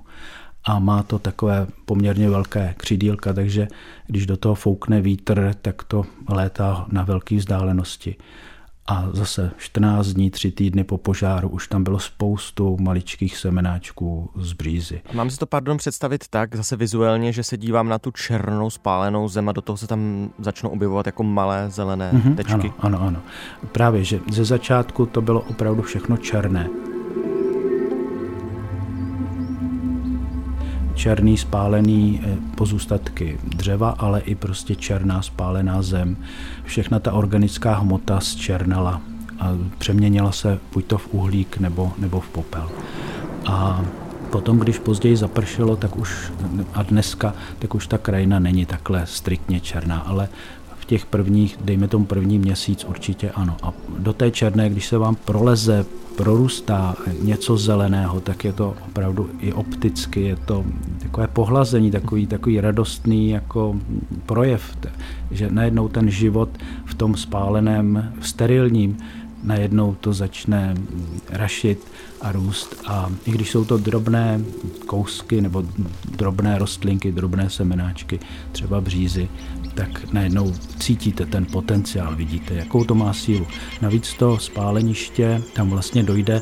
a 0.67 0.79
má 0.79 1.03
to 1.03 1.19
takové 1.19 1.67
poměrně 1.85 2.29
velké 2.29 2.73
křidílka, 2.77 3.33
takže 3.33 3.67
když 4.07 4.25
do 4.25 4.37
toho 4.37 4.55
foukne 4.55 5.01
vítr, 5.01 5.53
tak 5.61 5.83
to 5.83 6.03
létá 6.29 6.85
na 6.91 7.03
velké 7.03 7.35
vzdálenosti. 7.35 8.15
A 8.89 9.07
zase 9.13 9.51
14 9.57 10.07
dní, 10.07 10.31
3 10.31 10.51
týdny 10.51 10.83
po 10.83 10.97
požáru 10.97 11.49
už 11.49 11.67
tam 11.67 11.83
bylo 11.83 11.99
spoustu 11.99 12.77
maličkých 12.79 13.37
semenáčků 13.37 14.29
z 14.35 14.53
břízy. 14.53 15.01
Mám 15.13 15.29
si 15.29 15.37
to, 15.37 15.45
pardon, 15.45 15.77
představit 15.77 16.27
tak, 16.29 16.55
zase 16.55 16.75
vizuálně, 16.75 17.33
že 17.33 17.43
se 17.43 17.57
dívám 17.57 17.89
na 17.89 17.99
tu 17.99 18.11
černou 18.11 18.69
spálenou 18.69 19.27
zem 19.27 19.49
a 19.49 19.51
do 19.51 19.61
toho 19.61 19.77
se 19.77 19.87
tam 19.87 20.29
začnou 20.39 20.69
objevovat 20.69 21.05
jako 21.05 21.23
malé 21.23 21.65
zelené 21.69 22.11
mm-hmm, 22.13 22.35
tečky. 22.35 22.73
Ano, 22.79 22.99
ano, 22.99 23.01
ano. 23.01 23.21
Právě, 23.71 24.03
že 24.03 24.19
ze 24.31 24.45
začátku 24.45 25.05
to 25.05 25.21
bylo 25.21 25.41
opravdu 25.41 25.81
všechno 25.81 26.17
černé. 26.17 26.69
Černý 30.97 31.37
spálený 31.37 32.21
eh, 32.23 32.37
pozůstatky 32.55 33.37
dřeva, 33.43 33.89
ale 33.89 34.19
i 34.19 34.35
prostě 34.35 34.75
černá 34.75 35.21
spálená 35.21 35.81
zem. 35.81 36.17
Všechna 36.63 36.99
ta 36.99 37.13
organická 37.13 37.75
hmota 37.75 38.19
zčernala 38.19 39.01
a 39.39 39.53
přeměnila 39.77 40.31
se 40.31 40.59
buď 40.73 40.85
to 40.85 40.97
v 40.97 41.13
uhlík 41.13 41.57
nebo, 41.57 41.91
nebo 41.97 42.19
v 42.19 42.27
popel. 42.27 42.69
A 43.45 43.81
potom, 44.29 44.59
když 44.59 44.79
později 44.79 45.17
zapršelo, 45.17 45.75
tak 45.75 45.97
už 45.97 46.31
a 46.73 46.83
dneska, 46.83 47.33
tak 47.59 47.75
už 47.75 47.87
ta 47.87 47.97
krajina 47.97 48.39
není 48.39 48.65
takhle 48.65 49.05
striktně 49.05 49.59
černá, 49.59 49.99
ale 49.99 50.29
těch 50.87 51.05
prvních, 51.05 51.57
dejme 51.61 51.87
tomu 51.87 52.05
první 52.05 52.39
měsíc 52.39 52.83
určitě 52.83 53.31
ano. 53.31 53.57
A 53.63 53.73
do 53.99 54.13
té 54.13 54.31
černé, 54.31 54.69
když 54.69 54.87
se 54.87 54.97
vám 54.97 55.15
proleze 55.15 55.85
prorůstá 56.15 56.95
něco 57.21 57.57
zeleného, 57.57 58.19
tak 58.19 58.45
je 58.45 58.53
to 58.53 58.75
opravdu 58.89 59.29
i 59.39 59.53
opticky, 59.53 60.21
je 60.21 60.35
to 60.35 60.65
takové 60.99 61.27
pohlazení, 61.27 61.91
takový, 61.91 62.27
takový 62.27 62.61
radostný 62.61 63.29
jako 63.29 63.75
projev, 64.25 64.77
že 65.31 65.51
najednou 65.51 65.87
ten 65.87 66.09
život 66.09 66.49
v 66.85 66.93
tom 66.93 67.15
spáleném, 67.15 68.13
sterilním, 68.21 68.97
najednou 69.43 69.95
to 69.95 70.13
začne 70.13 70.75
rašit 71.29 71.87
a 72.21 72.31
růst. 72.31 72.75
A 72.87 73.09
i 73.25 73.31
když 73.31 73.51
jsou 73.51 73.65
to 73.65 73.77
drobné 73.77 74.41
kousky 74.85 75.41
nebo 75.41 75.63
drobné 76.17 76.57
rostlinky, 76.57 77.11
drobné 77.11 77.49
semenáčky, 77.49 78.19
třeba 78.51 78.81
břízy, 78.81 79.29
tak 79.77 80.13
najednou 80.13 80.53
cítíte 80.79 81.25
ten 81.25 81.45
potenciál, 81.45 82.15
vidíte, 82.15 82.53
jakou 82.53 82.83
to 82.83 82.95
má 82.95 83.13
sílu. 83.13 83.47
Navíc 83.81 84.13
to 84.13 84.37
spáleniště, 84.37 85.41
tam 85.53 85.69
vlastně 85.69 86.03
dojde 86.03 86.41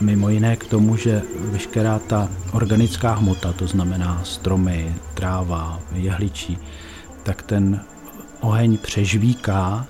mimo 0.00 0.28
jiné 0.28 0.56
k 0.56 0.64
tomu, 0.64 0.96
že 0.96 1.22
veškerá 1.50 1.98
ta 1.98 2.28
organická 2.52 3.14
hmota, 3.14 3.52
to 3.52 3.66
znamená 3.66 4.20
stromy, 4.24 4.94
tráva, 5.14 5.80
jehličí, 5.94 6.58
tak 7.22 7.42
ten 7.42 7.80
oheň 8.40 8.78
přežvíká 8.78 9.86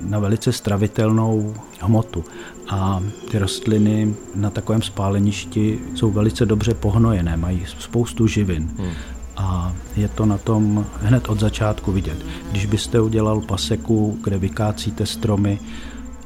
na 0.00 0.18
velice 0.18 0.52
stravitelnou 0.52 1.54
hmotu. 1.80 2.24
A 2.68 3.02
ty 3.30 3.38
rostliny 3.38 4.14
na 4.34 4.50
takovém 4.50 4.82
spáleništi 4.82 5.78
jsou 5.94 6.10
velice 6.10 6.46
dobře 6.46 6.74
pohnojené, 6.74 7.36
mají 7.36 7.66
spoustu 7.78 8.26
živin. 8.26 8.70
Hmm. 8.78 8.90
A 9.52 9.72
je 9.96 10.08
to 10.08 10.26
na 10.26 10.38
tom 10.38 10.86
hned 11.00 11.28
od 11.28 11.40
začátku 11.40 11.92
vidět. 11.92 12.18
Když 12.50 12.66
byste 12.66 13.00
udělal 13.00 13.40
paseku, 13.40 14.18
kde 14.24 14.38
vykácíte 14.38 15.06
stromy 15.06 15.58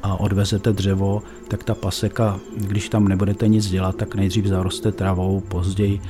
a 0.03 0.19
odvezete 0.19 0.73
dřevo, 0.73 1.23
tak 1.47 1.63
ta 1.63 1.75
paseka, 1.75 2.39
když 2.57 2.89
tam 2.89 3.07
nebudete 3.07 3.47
nic 3.47 3.69
dělat, 3.69 3.95
tak 3.95 4.15
nejdřív 4.15 4.45
zaroste 4.45 4.91
travou, 4.91 5.39
později 5.39 6.01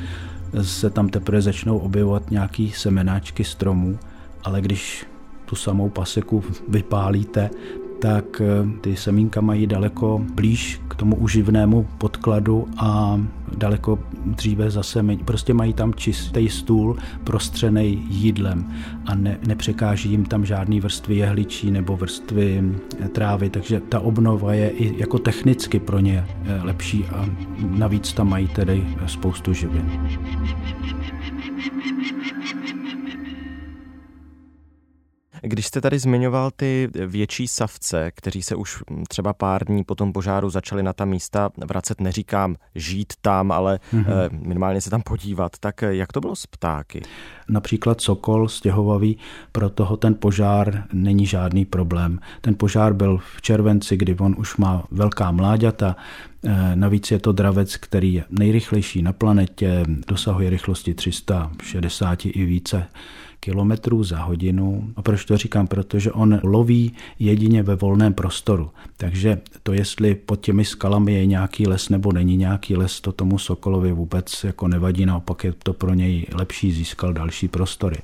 se 0.61 0.89
tam 0.89 1.09
teprve 1.09 1.41
začnou 1.41 1.77
objevovat 1.77 2.31
nějaký 2.31 2.71
semenáčky 2.71 3.43
stromů, 3.43 3.99
ale 4.43 4.61
když 4.61 5.05
tu 5.45 5.55
samou 5.55 5.89
paseku 5.89 6.43
vypálíte, 6.67 7.49
tak 7.99 8.41
eh, 8.41 8.79
ty 8.81 8.95
semínka 8.95 9.41
mají 9.41 9.67
daleko 9.67 10.21
blíž 10.33 10.81
k 10.87 10.95
tomu 10.95 11.15
uživnému 11.15 11.87
podkladu 11.97 12.67
a 12.77 13.19
daleko 13.57 13.99
dříve 14.25 14.71
zase 14.71 15.05
prostě 15.25 15.53
mají 15.53 15.73
tam 15.73 15.93
čistý 15.93 16.49
stůl 16.49 16.97
prostřený 17.23 18.05
jídlem 18.09 18.73
a 19.05 19.15
ne, 19.15 19.37
nepřekáží 19.47 20.09
jim 20.09 20.25
tam 20.25 20.45
žádný 20.45 20.79
vrstvy 20.79 21.15
jehličí 21.15 21.71
nebo 21.71 21.97
vrstvy 21.97 22.63
eh, 22.99 23.07
trávy, 23.09 23.49
takže 23.49 23.79
ta 23.79 23.99
obnova 23.99 24.53
je 24.53 24.69
i 24.69 24.99
jako 24.99 25.19
technicky 25.19 25.79
pro 25.79 25.99
ně 25.99 26.25
eh, 26.45 26.61
lepší 26.63 27.05
a 27.05 27.25
navíc 27.69 28.13
tam 28.13 28.29
mají 28.29 28.47
tedy 28.47 28.87
spoustu 29.05 29.53
živin. 29.53 29.91
Když 35.47 35.67
jste 35.67 35.81
tady 35.81 35.99
zmiňoval 35.99 36.51
ty 36.55 36.89
větší 37.07 37.47
savce, 37.47 38.11
kteří 38.11 38.43
se 38.43 38.55
už 38.55 38.83
třeba 39.09 39.33
pár 39.33 39.65
dní 39.65 39.83
po 39.83 39.95
tom 39.95 40.13
požáru 40.13 40.49
začali 40.49 40.83
na 40.83 40.93
ta 40.93 41.05
místa 41.05 41.49
vracet, 41.67 42.01
neříkám 42.01 42.55
žít 42.75 43.13
tam, 43.21 43.51
ale 43.51 43.79
mm-hmm. 43.93 44.29
minimálně 44.47 44.81
se 44.81 44.89
tam 44.89 45.01
podívat, 45.01 45.51
tak 45.59 45.81
jak 45.81 46.13
to 46.13 46.21
bylo 46.21 46.35
s 46.35 46.45
ptáky? 46.45 47.01
Například 47.49 48.01
sokol 48.01 48.47
stěhovavý, 48.47 49.17
pro 49.51 49.69
toho 49.69 49.97
ten 49.97 50.15
požár 50.15 50.83
není 50.93 51.25
žádný 51.25 51.65
problém. 51.65 52.19
Ten 52.41 52.55
požár 52.55 52.93
byl 52.93 53.17
v 53.17 53.41
červenci, 53.41 53.97
kdy 53.97 54.15
on 54.15 54.35
už 54.37 54.57
má 54.57 54.83
velká 54.91 55.31
mláďata, 55.31 55.95
eh, 56.45 56.75
Navíc 56.75 57.11
je 57.11 57.19
to 57.19 57.31
dravec, 57.31 57.77
který 57.77 58.13
je 58.13 58.23
nejrychlejší 58.29 59.01
na 59.01 59.13
planetě, 59.13 59.83
dosahuje 60.07 60.49
rychlosti 60.49 60.93
360 60.93 62.25
i 62.25 62.45
více 62.45 62.87
kilometrů 63.47 64.03
za 64.03 64.19
hodinu. 64.19 64.91
A 64.95 65.01
proč 65.01 65.25
to 65.25 65.37
říkám? 65.37 65.67
Protože 65.67 66.11
on 66.11 66.39
loví 66.43 66.93
jedině 67.19 67.63
ve 67.63 67.75
volném 67.75 68.13
prostoru. 68.13 68.69
Takže 68.97 69.39
to, 69.63 69.73
jestli 69.73 70.15
pod 70.15 70.39
těmi 70.41 70.65
skalami 70.65 71.13
je 71.13 71.25
nějaký 71.25 71.67
les 71.67 71.89
nebo 71.89 72.11
není 72.11 72.37
nějaký 72.37 72.75
les, 72.75 73.01
to 73.01 73.11
tomu 73.11 73.39
Sokolovi 73.39 73.91
vůbec 73.91 74.43
jako 74.43 74.67
nevadí, 74.67 75.05
naopak 75.05 75.43
je 75.43 75.53
to 75.63 75.73
pro 75.73 75.93
něj 75.93 76.25
lepší, 76.33 76.71
získal 76.71 77.13
další 77.13 77.47
prostory. 77.47 77.97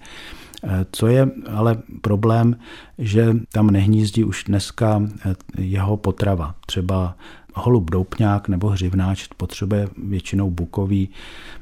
Eh, 0.63 0.85
co 0.91 1.07
je 1.07 1.31
ale 1.51 1.77
problém, 2.01 2.55
že 2.97 3.35
tam 3.51 3.67
nehnízdí 3.67 4.23
už 4.23 4.43
dneska 4.43 5.01
eh, 5.03 5.35
jeho 5.57 5.97
potrava. 5.97 6.55
Třeba 6.65 7.15
holub 7.55 7.91
doupňák 7.91 8.49
nebo 8.49 8.69
hřivnáč 8.69 9.27
potřebuje 9.37 9.89
většinou 9.97 10.49
bukový 10.49 11.09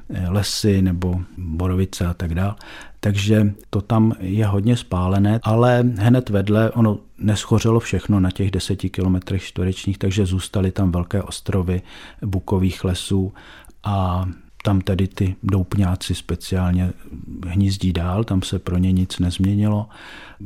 eh, 0.09 0.29
lesy 0.29 0.81
nebo 0.81 1.21
borovice 1.37 2.05
a 2.05 2.13
tak 2.13 2.33
dále. 2.33 2.55
Takže 2.99 3.53
to 3.69 3.81
tam 3.81 4.13
je 4.19 4.45
hodně 4.45 4.77
spálené, 4.77 5.39
ale 5.43 5.83
hned 5.97 6.29
vedle 6.29 6.71
ono 6.71 6.97
neschořelo 7.17 7.79
všechno 7.79 8.19
na 8.19 8.31
těch 8.31 8.51
deseti 8.51 8.89
kilometrech 8.89 9.43
čtverečních, 9.43 9.97
takže 9.97 10.25
zůstaly 10.25 10.71
tam 10.71 10.91
velké 10.91 11.23
ostrovy 11.23 11.81
bukových 12.21 12.83
lesů 12.83 13.33
a 13.83 14.25
tam 14.63 14.81
tedy 14.81 15.07
ty 15.07 15.35
doupňáci 15.43 16.15
speciálně 16.15 16.93
hnízdí 17.47 17.93
dál, 17.93 18.23
tam 18.23 18.41
se 18.41 18.59
pro 18.59 18.77
ně 18.77 18.91
nic 18.91 19.19
nezměnilo. 19.19 19.87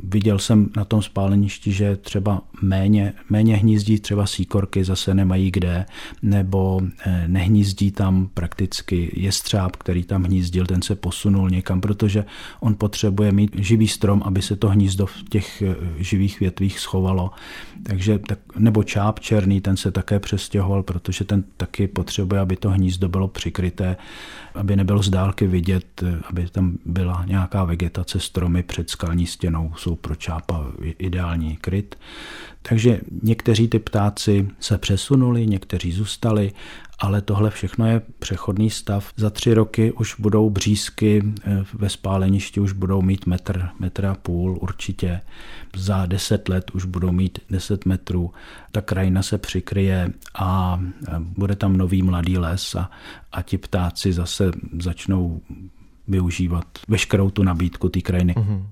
Viděl 0.02 0.38
jsem 0.38 0.70
na 0.76 0.84
tom 0.84 1.02
spáleništi, 1.02 1.72
že 1.72 1.96
třeba 1.96 2.42
méně, 2.62 3.12
méně 3.30 3.56
hnízdí 3.56 4.00
třeba 4.00 4.26
síkorky, 4.26 4.84
zase 4.84 5.14
nemají 5.14 5.50
kde, 5.50 5.86
nebo 6.22 6.80
eh, 7.06 7.24
nehnízdí 7.28 7.90
tam 7.90 8.28
prakticky 8.34 9.12
jestřáb, 9.14 9.76
který 9.76 10.04
tam 10.04 10.24
hnízdil, 10.24 10.66
ten 10.66 10.82
se 10.82 10.94
posunul 10.94 11.50
někam, 11.50 11.80
protože 11.80 12.24
on 12.60 12.74
potřebuje 12.74 13.32
mít 13.32 13.56
živý 13.58 13.88
strom, 13.88 14.22
aby 14.24 14.42
se 14.42 14.56
to 14.56 14.68
hnízdo 14.68 15.06
v 15.06 15.22
těch 15.28 15.62
eh, 15.62 15.76
živých 15.98 16.40
větvích 16.40 16.80
schovalo. 16.80 17.30
Takže, 17.82 18.18
tak, 18.18 18.38
nebo 18.58 18.82
čáp 18.82 19.20
černý, 19.20 19.60
ten 19.60 19.76
se 19.76 19.90
také 19.90 20.20
přestěhoval, 20.20 20.82
protože 20.82 21.24
ten 21.24 21.44
taky 21.56 21.88
potřebuje, 21.88 22.40
aby 22.40 22.56
to 22.56 22.70
hnízdo 22.70 23.08
bylo 23.08 23.28
přikryté 23.28 23.96
aby 24.54 24.76
nebylo 24.76 25.02
z 25.02 25.10
dálky 25.10 25.46
vidět, 25.46 26.04
aby 26.30 26.48
tam 26.48 26.78
byla 26.84 27.24
nějaká 27.26 27.64
vegetace, 27.64 28.20
stromy 28.20 28.62
před 28.62 28.90
skalní 28.90 29.26
stěnou 29.26 29.72
jsou 29.76 29.94
pro 29.94 30.14
čápa 30.14 30.64
ideální 30.82 31.56
kryt. 31.56 31.98
Takže 32.62 33.00
někteří 33.22 33.68
ty 33.68 33.78
ptáci 33.78 34.48
se 34.60 34.78
přesunuli, 34.78 35.46
někteří 35.46 35.92
zůstali, 35.92 36.52
ale 36.98 37.22
tohle 37.22 37.50
všechno 37.50 37.86
je 37.86 38.02
přechodný 38.18 38.70
stav. 38.70 39.12
Za 39.16 39.30
tři 39.30 39.54
roky 39.54 39.92
už 39.92 40.14
budou 40.18 40.50
břízky 40.50 41.22
eh, 41.44 41.64
ve 41.74 41.88
spáleništi, 41.88 42.60
už 42.60 42.72
budou 42.72 43.02
mít 43.02 43.26
metr, 43.26 43.68
metr 43.78 44.06
a 44.06 44.14
půl 44.14 44.58
určitě. 44.60 45.20
Za 45.76 46.06
deset 46.06 46.48
let 46.48 46.70
už 46.74 46.84
budou 46.84 47.12
mít 47.12 47.38
deset 47.50 47.86
metrů. 47.86 48.32
Ta 48.72 48.80
krajina 48.80 49.22
se 49.22 49.38
přikryje 49.38 50.12
a 50.34 50.80
eh, 51.08 51.12
bude 51.18 51.56
tam 51.56 51.76
nový 51.76 52.02
mladý 52.02 52.38
les 52.38 52.74
a, 52.74 52.90
a 53.32 53.42
ti 53.42 53.58
ptáci 53.58 54.12
zase 54.12 54.50
začnou 54.80 55.40
využívat 56.08 56.64
veškerou 56.88 57.30
tu 57.30 57.42
nabídku 57.42 57.88
té 57.88 58.00
krajiny. 58.00 58.34
Mm-hmm. 58.34 58.66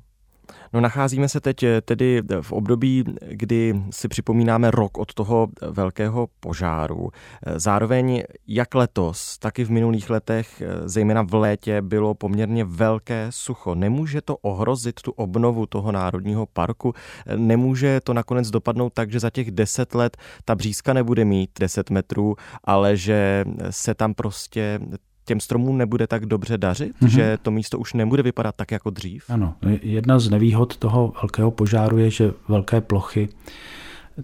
No 0.74 0.80
nacházíme 0.80 1.28
se 1.28 1.40
teď 1.40 1.62
eh, 1.62 1.80
tedy 1.80 2.22
v 2.40 2.52
období, 2.52 3.04
kdy 3.30 3.82
si 3.90 4.08
připomínáme 4.08 4.70
rok 4.70 4.98
od 4.98 5.14
toho 5.14 5.48
velkého 5.70 6.28
požáru. 6.40 7.10
Eh, 7.46 7.60
zároveň 7.60 8.22
jak 8.48 8.74
letos, 8.74 9.38
tak 9.38 9.58
i 9.58 9.64
v 9.64 9.70
minulých 9.70 10.10
letech, 10.10 10.60
eh, 10.60 10.88
zejména 10.88 11.22
v 11.22 11.34
létě, 11.34 11.82
bylo 11.82 12.14
poměrně 12.14 12.64
velké 12.64 13.26
sucho. 13.30 13.74
Nemůže 13.74 14.20
to 14.20 14.36
ohrozit 14.36 15.02
tu 15.02 15.10
obnovu 15.10 15.66
toho 15.66 15.92
národního 15.92 16.46
parku? 16.46 16.94
Nemůže 17.36 18.00
to 18.00 18.14
nakonec 18.14 18.50
dopadnout 18.50 18.92
tak, 18.92 19.10
že 19.10 19.20
za 19.20 19.30
těch 19.30 19.50
deset 19.50 19.94
let 19.94 20.16
ta 20.44 20.54
břízka 20.54 20.92
nebude 20.92 21.24
mít 21.24 21.50
10 21.60 21.90
metrů, 21.90 22.36
ale 22.64 22.96
že 22.96 23.44
se 23.70 23.94
tam 23.94 24.14
prostě 24.14 24.80
těm 25.24 25.40
stromům 25.40 25.78
nebude 25.78 26.06
tak 26.06 26.26
dobře 26.26 26.58
dařit, 26.58 26.92
mm-hmm. 27.02 27.06
že 27.06 27.38
to 27.42 27.50
místo 27.50 27.78
už 27.78 27.92
nebude 27.92 28.22
vypadat 28.22 28.54
tak 28.56 28.72
jako 28.72 28.90
dřív? 28.90 29.24
Ano, 29.30 29.54
jedna 29.82 30.18
z 30.18 30.30
nevýhod 30.30 30.76
toho 30.76 31.12
velkého 31.22 31.50
požáru 31.50 31.98
je, 31.98 32.10
že 32.10 32.32
velké 32.48 32.80
plochy 32.80 33.28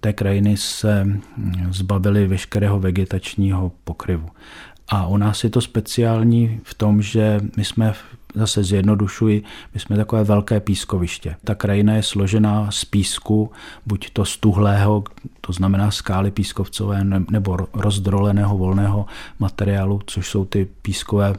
té 0.00 0.12
krajiny 0.12 0.56
se 0.56 1.06
zbavily 1.70 2.26
veškerého 2.26 2.80
vegetačního 2.80 3.72
pokryvu. 3.84 4.28
A 4.88 5.06
u 5.06 5.16
nás 5.16 5.44
je 5.44 5.50
to 5.50 5.60
speciální 5.60 6.60
v 6.62 6.74
tom, 6.74 7.02
že 7.02 7.40
my 7.56 7.64
jsme 7.64 7.92
zase 8.34 8.64
zjednodušuji, 8.64 9.42
my 9.74 9.80
jsme 9.80 9.96
takové 9.96 10.24
velké 10.24 10.60
pískoviště. 10.60 11.36
Ta 11.44 11.54
krajina 11.54 11.94
je 11.94 12.02
složená 12.02 12.70
z 12.70 12.84
písku, 12.84 13.52
buď 13.86 14.10
to 14.10 14.24
stuhlého, 14.24 15.04
to 15.40 15.52
znamená 15.52 15.90
skály 15.90 16.30
pískovcové, 16.30 17.04
nebo 17.30 17.56
rozdroleného 17.72 18.58
volného 18.58 19.06
materiálu, 19.38 20.00
což 20.06 20.30
jsou 20.30 20.44
ty 20.44 20.68
pískové 20.82 21.34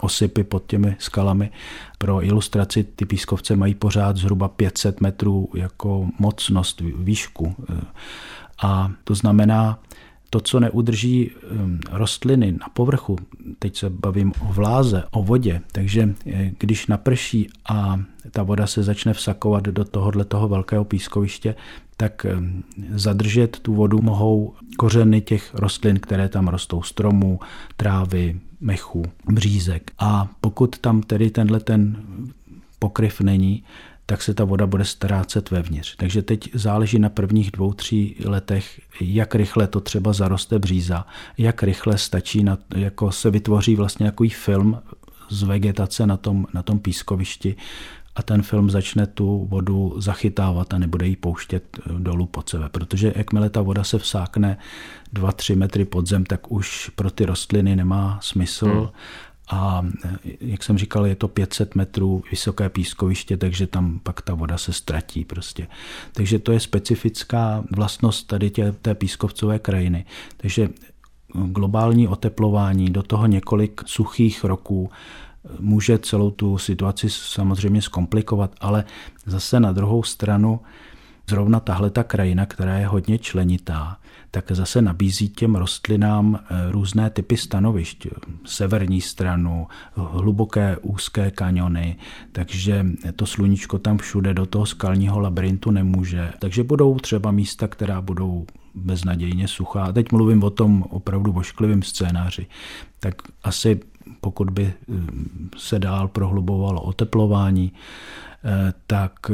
osypy 0.00 0.44
pod 0.44 0.62
těmi 0.66 0.96
skalami. 0.98 1.50
Pro 1.98 2.24
ilustraci 2.24 2.84
ty 2.84 3.04
pískovce 3.04 3.56
mají 3.56 3.74
pořád 3.74 4.16
zhruba 4.16 4.48
500 4.48 5.00
metrů 5.00 5.48
jako 5.54 6.06
mocnost, 6.18 6.80
výšku. 6.80 7.54
A 8.62 8.92
to 9.04 9.14
znamená, 9.14 9.78
to, 10.34 10.40
co 10.40 10.60
neudrží 10.60 11.30
rostliny 11.90 12.52
na 12.52 12.66
povrchu, 12.72 13.18
teď 13.58 13.76
se 13.76 13.90
bavím 13.90 14.32
o 14.40 14.52
vláze, 14.52 15.04
o 15.10 15.22
vodě, 15.22 15.60
takže 15.72 16.14
eh, 16.26 16.50
když 16.58 16.86
naprší 16.86 17.48
a 17.68 18.00
ta 18.30 18.42
voda 18.42 18.66
se 18.66 18.82
začne 18.82 19.12
vsakovat 19.12 19.64
do 19.64 19.84
tohohle 19.84 20.24
toho 20.24 20.48
velkého 20.48 20.84
pískoviště, 20.84 21.54
tak 21.96 22.26
zadržet 22.90 23.58
tu 23.60 23.74
vodu 23.74 24.02
mohou 24.02 24.54
kořeny 24.76 25.20
těch 25.20 25.54
rostlin, 25.54 26.00
které 26.00 26.28
tam 26.28 26.48
rostou, 26.48 26.82
stromů, 26.82 27.40
trávy, 27.76 28.40
mechu, 28.60 29.02
břízek. 29.32 29.90
A 29.98 30.28
pokud 30.40 30.78
tam 30.78 31.02
tedy 31.02 31.30
tenhle 31.30 31.60
ten 31.60 31.96
pokryv 32.78 33.20
není, 33.20 33.62
tak 34.06 34.22
se 34.22 34.34
ta 34.34 34.44
voda 34.44 34.66
bude 34.66 34.84
ztrácet 34.84 35.50
vevnitř. 35.50 35.96
Takže 35.96 36.22
teď 36.22 36.50
záleží 36.54 36.98
na 36.98 37.08
prvních 37.08 37.50
dvou, 37.50 37.72
tří 37.72 38.16
letech, 38.24 38.80
jak 39.00 39.34
rychle 39.34 39.66
to 39.66 39.80
třeba 39.80 40.12
zaroste 40.12 40.58
bříza, 40.58 41.06
jak 41.38 41.62
rychle 41.62 41.98
stačí, 41.98 42.44
na, 42.44 42.58
jako 42.76 43.12
se 43.12 43.30
vytvoří 43.30 43.76
vlastně 43.76 44.06
takový 44.06 44.30
film 44.30 44.82
z 45.30 45.42
vegetace 45.42 46.06
na 46.06 46.16
tom, 46.16 46.46
na 46.54 46.62
tom 46.62 46.78
pískovišti 46.78 47.56
a 48.16 48.22
ten 48.22 48.42
film 48.42 48.70
začne 48.70 49.06
tu 49.06 49.46
vodu 49.50 49.94
zachytávat 49.96 50.74
a 50.74 50.78
nebude 50.78 51.06
ji 51.06 51.16
pouštět 51.16 51.78
dolů 51.98 52.26
pod 52.26 52.48
sebe. 52.48 52.68
Protože 52.68 53.12
jakmile 53.16 53.50
ta 53.50 53.62
voda 53.62 53.84
se 53.84 53.98
vsákne 53.98 54.58
2-3 55.14 55.56
metry 55.56 55.84
pod 55.84 56.08
zem, 56.08 56.24
tak 56.24 56.52
už 56.52 56.88
pro 56.88 57.10
ty 57.10 57.26
rostliny 57.26 57.76
nemá 57.76 58.18
smysl. 58.22 58.66
Hmm. 58.66 58.88
A 59.50 59.86
jak 60.40 60.62
jsem 60.62 60.78
říkal, 60.78 61.06
je 61.06 61.16
to 61.16 61.28
500 61.28 61.74
metrů 61.74 62.22
vysoké 62.30 62.68
pískoviště, 62.68 63.36
takže 63.36 63.66
tam 63.66 64.00
pak 64.02 64.22
ta 64.22 64.34
voda 64.34 64.58
se 64.58 64.72
ztratí 64.72 65.24
prostě. 65.24 65.66
Takže 66.12 66.38
to 66.38 66.52
je 66.52 66.60
specifická 66.60 67.64
vlastnost 67.76 68.26
tady 68.26 68.50
tě, 68.50 68.72
té 68.72 68.94
pískovcové 68.94 69.58
krajiny. 69.58 70.04
Takže 70.36 70.68
globální 71.34 72.08
oteplování, 72.08 72.90
do 72.90 73.02
toho 73.02 73.26
několik 73.26 73.80
suchých 73.86 74.44
roků, 74.44 74.90
může 75.60 75.98
celou 75.98 76.30
tu 76.30 76.58
situaci 76.58 77.10
samozřejmě 77.10 77.82
zkomplikovat, 77.82 78.54
ale 78.60 78.84
zase 79.26 79.60
na 79.60 79.72
druhou 79.72 80.02
stranu 80.02 80.60
zrovna 81.30 81.60
tahle 81.60 81.90
ta 81.90 82.04
krajina, 82.04 82.46
která 82.46 82.78
je 82.78 82.86
hodně 82.86 83.18
členitá, 83.18 83.96
tak 84.34 84.52
zase 84.52 84.82
nabízí 84.82 85.28
těm 85.28 85.54
rostlinám 85.54 86.38
eh, 86.38 86.72
různé 86.72 87.10
typy 87.10 87.36
stanovišť. 87.36 88.06
Severní 88.44 89.00
stranu, 89.00 89.66
hluboké 89.94 90.76
úzké 90.82 91.30
kaniony, 91.30 91.96
takže 92.32 92.86
to 93.16 93.26
sluníčko 93.26 93.78
tam 93.78 93.98
všude 93.98 94.34
do 94.34 94.46
toho 94.46 94.66
skalního 94.66 95.20
labirintu 95.20 95.70
nemůže. 95.70 96.32
Takže 96.38 96.62
budou 96.62 96.98
třeba 96.98 97.30
místa, 97.30 97.68
která 97.68 98.00
budou 98.00 98.46
beznadějně 98.74 99.48
suchá. 99.48 99.92
Teď 99.92 100.12
mluvím 100.12 100.42
o 100.42 100.50
tom 100.50 100.82
opravdu 100.82 101.32
vošklivém 101.32 101.82
scénáři. 101.82 102.46
Tak 103.00 103.14
asi 103.44 103.80
pokud 104.20 104.50
by 104.50 104.64
eh, 104.64 104.74
se 105.56 105.78
dál 105.78 106.08
prohlubovalo 106.08 106.82
oteplování, 106.82 107.72
eh, 108.44 108.72
tak 108.86 109.30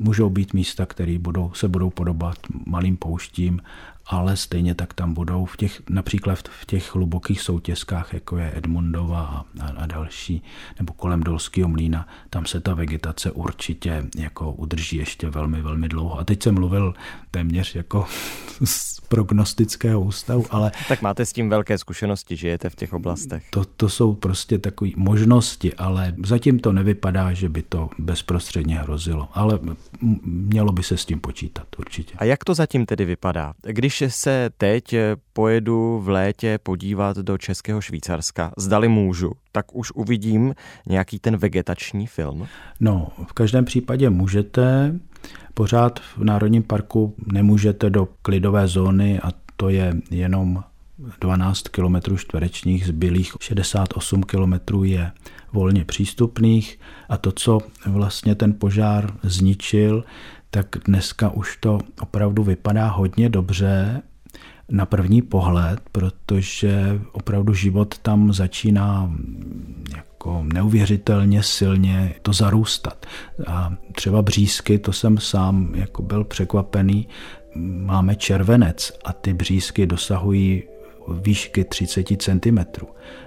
můžou 0.00 0.30
být 0.30 0.54
místa, 0.54 0.86
které 0.86 1.18
budou, 1.18 1.52
se 1.54 1.68
budou 1.68 1.90
podobat 1.90 2.36
malým 2.66 2.96
pouštím 2.96 3.60
ale 4.06 4.36
stejně 4.36 4.74
tak 4.74 4.94
tam 4.94 5.14
budou 5.14 5.44
v 5.44 5.56
těch, 5.56 5.82
například 5.90 6.48
v 6.48 6.66
těch 6.66 6.94
hlubokých 6.94 7.40
soutězkách, 7.40 8.14
jako 8.14 8.36
je 8.38 8.52
Edmundova 8.56 9.20
a, 9.20 9.66
a, 9.66 9.86
další, 9.86 10.42
nebo 10.78 10.92
kolem 10.92 11.22
Dolského 11.22 11.68
mlína, 11.68 12.08
tam 12.30 12.46
se 12.46 12.60
ta 12.60 12.74
vegetace 12.74 13.30
určitě 13.30 14.06
jako 14.16 14.52
udrží 14.52 14.96
ještě 14.96 15.30
velmi, 15.30 15.62
velmi 15.62 15.88
dlouho. 15.88 16.18
A 16.18 16.24
teď 16.24 16.42
jsem 16.42 16.54
mluvil 16.54 16.94
téměř 17.30 17.74
jako 17.74 18.06
z 18.64 19.00
prognostického 19.00 20.00
ústavu, 20.00 20.44
ale... 20.50 20.72
Tak 20.88 21.02
máte 21.02 21.26
s 21.26 21.32
tím 21.32 21.48
velké 21.48 21.78
zkušenosti, 21.78 22.36
žijete 22.36 22.70
v 22.70 22.74
těch 22.74 22.92
oblastech. 22.92 23.46
To, 23.50 23.64
to 23.64 23.88
jsou 23.88 24.14
prostě 24.14 24.58
takové 24.58 24.90
možnosti, 24.96 25.74
ale 25.74 26.14
zatím 26.24 26.58
to 26.58 26.72
nevypadá, 26.72 27.32
že 27.32 27.48
by 27.48 27.62
to 27.62 27.90
bezprostředně 27.98 28.78
hrozilo, 28.78 29.28
ale 29.32 29.58
mělo 30.24 30.72
by 30.72 30.82
se 30.82 30.96
s 30.96 31.04
tím 31.04 31.20
počítat 31.20 31.66
určitě. 31.78 32.14
A 32.18 32.24
jak 32.24 32.44
to 32.44 32.54
zatím 32.54 32.86
tedy 32.86 33.04
vypadá? 33.04 33.54
Když 33.62 33.93
když 33.98 34.14
se 34.14 34.50
teď 34.58 34.94
pojedu 35.32 36.00
v 36.04 36.08
létě 36.08 36.58
podívat 36.62 37.16
do 37.16 37.38
Českého 37.38 37.80
Švýcarska, 37.80 38.52
zdali 38.58 38.88
můžu, 38.88 39.32
tak 39.52 39.74
už 39.74 39.92
uvidím 39.92 40.54
nějaký 40.86 41.18
ten 41.18 41.36
vegetační 41.36 42.06
film? 42.06 42.46
No, 42.80 43.08
v 43.26 43.32
každém 43.32 43.64
případě 43.64 44.10
můžete. 44.10 44.94
Pořád 45.54 46.00
v 46.16 46.24
Národním 46.24 46.62
parku 46.62 47.14
nemůžete 47.32 47.90
do 47.90 48.08
klidové 48.22 48.68
zóny 48.68 49.20
a 49.20 49.28
to 49.56 49.68
je 49.68 49.94
jenom 50.10 50.64
12 51.20 51.68
km 51.68 52.16
čtverečních, 52.16 52.86
zbylých 52.86 53.32
68 53.40 54.22
km 54.22 54.84
je 54.84 55.12
volně 55.52 55.84
přístupných 55.84 56.78
a 57.08 57.16
to, 57.16 57.32
co 57.32 57.58
vlastně 57.86 58.34
ten 58.34 58.54
požár 58.58 59.12
zničil, 59.22 60.04
tak 60.54 60.66
dneska 60.84 61.30
už 61.30 61.56
to 61.56 61.78
opravdu 62.00 62.42
vypadá 62.42 62.88
hodně 62.88 63.28
dobře 63.28 64.02
na 64.68 64.86
první 64.86 65.22
pohled, 65.22 65.80
protože 65.92 67.00
opravdu 67.12 67.54
život 67.54 67.98
tam 67.98 68.32
začíná 68.32 69.12
jako 69.96 70.44
neuvěřitelně 70.52 71.42
silně 71.42 72.14
to 72.22 72.32
zarůstat. 72.32 73.06
A 73.46 73.74
třeba 73.92 74.22
břízky, 74.22 74.78
to 74.78 74.92
jsem 74.92 75.18
sám 75.18 75.72
jako 75.74 76.02
byl 76.02 76.24
překvapený, 76.24 77.08
máme 77.56 78.16
červenec 78.16 78.92
a 79.04 79.12
ty 79.12 79.32
břízky 79.32 79.86
dosahují 79.86 80.62
výšky 81.08 81.64
30 81.64 82.22
cm. 82.22 82.58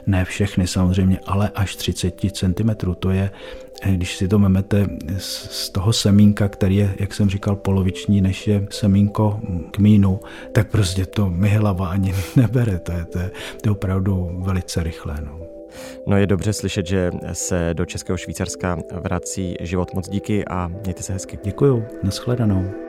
Ne 0.07 0.25
všechny 0.25 0.67
samozřejmě, 0.67 1.19
ale 1.25 1.49
až 1.55 1.75
30 1.75 2.21
cm. 2.31 2.69
To 2.99 3.09
je, 3.09 3.31
když 3.85 4.17
si 4.17 4.27
to 4.27 4.39
memete 4.39 4.87
z 5.17 5.69
toho 5.69 5.93
semínka, 5.93 6.47
který 6.47 6.75
je, 6.75 6.95
jak 6.99 7.13
jsem 7.13 7.29
říkal, 7.29 7.55
poloviční, 7.55 8.21
než 8.21 8.47
je 8.47 8.67
semínko 8.69 9.39
kmínu, 9.71 10.19
tak 10.51 10.71
prostě 10.71 11.05
to 11.05 11.29
mi 11.29 11.49
hlava 11.49 11.87
ani 11.87 12.13
nebere. 12.35 12.79
To 12.79 12.91
je, 12.91 13.05
to 13.05 13.19
je, 13.19 13.31
to 13.61 13.69
je 13.69 13.71
opravdu 13.71 14.29
velice 14.43 14.83
rychlé. 14.83 15.15
No. 15.25 15.39
No 16.07 16.17
je 16.17 16.27
dobře 16.27 16.53
slyšet, 16.53 16.87
že 16.87 17.11
se 17.33 17.69
do 17.73 17.85
Českého 17.85 18.17
Švýcarska 18.17 18.77
vrací 18.91 19.55
život. 19.59 19.93
Moc 19.93 20.09
díky 20.09 20.45
a 20.45 20.67
mějte 20.67 21.03
se 21.03 21.13
hezky. 21.13 21.39
Děkuju, 21.43 21.85
nashledanou. 22.03 22.86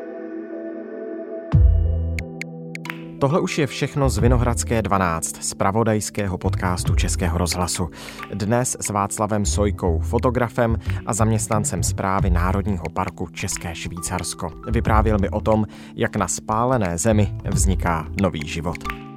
Tohle 3.19 3.41
už 3.41 3.59
je 3.59 3.67
všechno 3.67 4.11
z 4.11 4.19
Vinohradské 4.19 4.83
12, 4.83 5.45
z 5.45 5.55
pravodajského 5.55 6.39
podcastu 6.39 6.95
Českého 6.95 7.39
rozhlasu. 7.39 7.91
Dnes 8.35 8.77
s 8.81 8.91
Václavem 8.91 9.47
Sojkou, 9.47 9.99
fotografem 9.99 10.77
a 11.07 11.15
zaměstnancem 11.15 11.83
zprávy 11.83 12.31
Národního 12.31 12.85
parku 12.93 13.29
České 13.33 13.75
Švýcarsko. 13.75 14.51
Vyprávěl 14.71 15.19
mi 15.19 15.29
o 15.29 15.41
tom, 15.41 15.67
jak 15.95 16.17
na 16.17 16.29
spálené 16.29 16.99
zemi 16.99 17.35
vzniká 17.45 18.09
nový 18.21 18.49
život. 18.49 19.08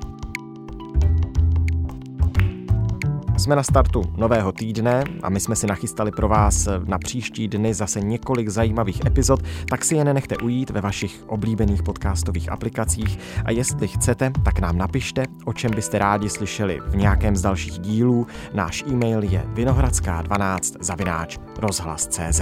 Jsme 3.41 3.55
na 3.55 3.63
startu 3.63 4.01
nového 4.17 4.51
týdne 4.51 5.03
a 5.23 5.29
my 5.29 5.39
jsme 5.39 5.55
si 5.55 5.67
nachystali 5.67 6.11
pro 6.11 6.27
vás 6.27 6.67
na 6.85 6.97
příští 6.97 7.47
dny 7.47 7.73
zase 7.73 8.01
několik 8.01 8.49
zajímavých 8.49 9.05
epizod, 9.05 9.39
tak 9.69 9.85
si 9.85 9.95
je 9.95 10.05
nenechte 10.05 10.37
ujít 10.37 10.69
ve 10.69 10.81
vašich 10.81 11.23
oblíbených 11.27 11.83
podcastových 11.83 12.51
aplikacích 12.51 13.19
a 13.45 13.51
jestli 13.51 13.87
chcete, 13.87 14.31
tak 14.45 14.59
nám 14.59 14.77
napište, 14.77 15.25
o 15.45 15.53
čem 15.53 15.71
byste 15.75 15.99
rádi 15.99 16.29
slyšeli 16.29 16.79
v 16.87 16.95
nějakém 16.95 17.35
z 17.35 17.41
dalších 17.41 17.79
dílů. 17.79 18.27
Náš 18.53 18.83
e-mail 18.87 19.23
je 19.23 19.43
vinohradská12 19.53 20.77
zavináč 20.79 21.37
rozhlas.cz. 21.57 22.41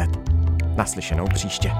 Naslyšenou 0.75 1.25
příště. 1.33 1.71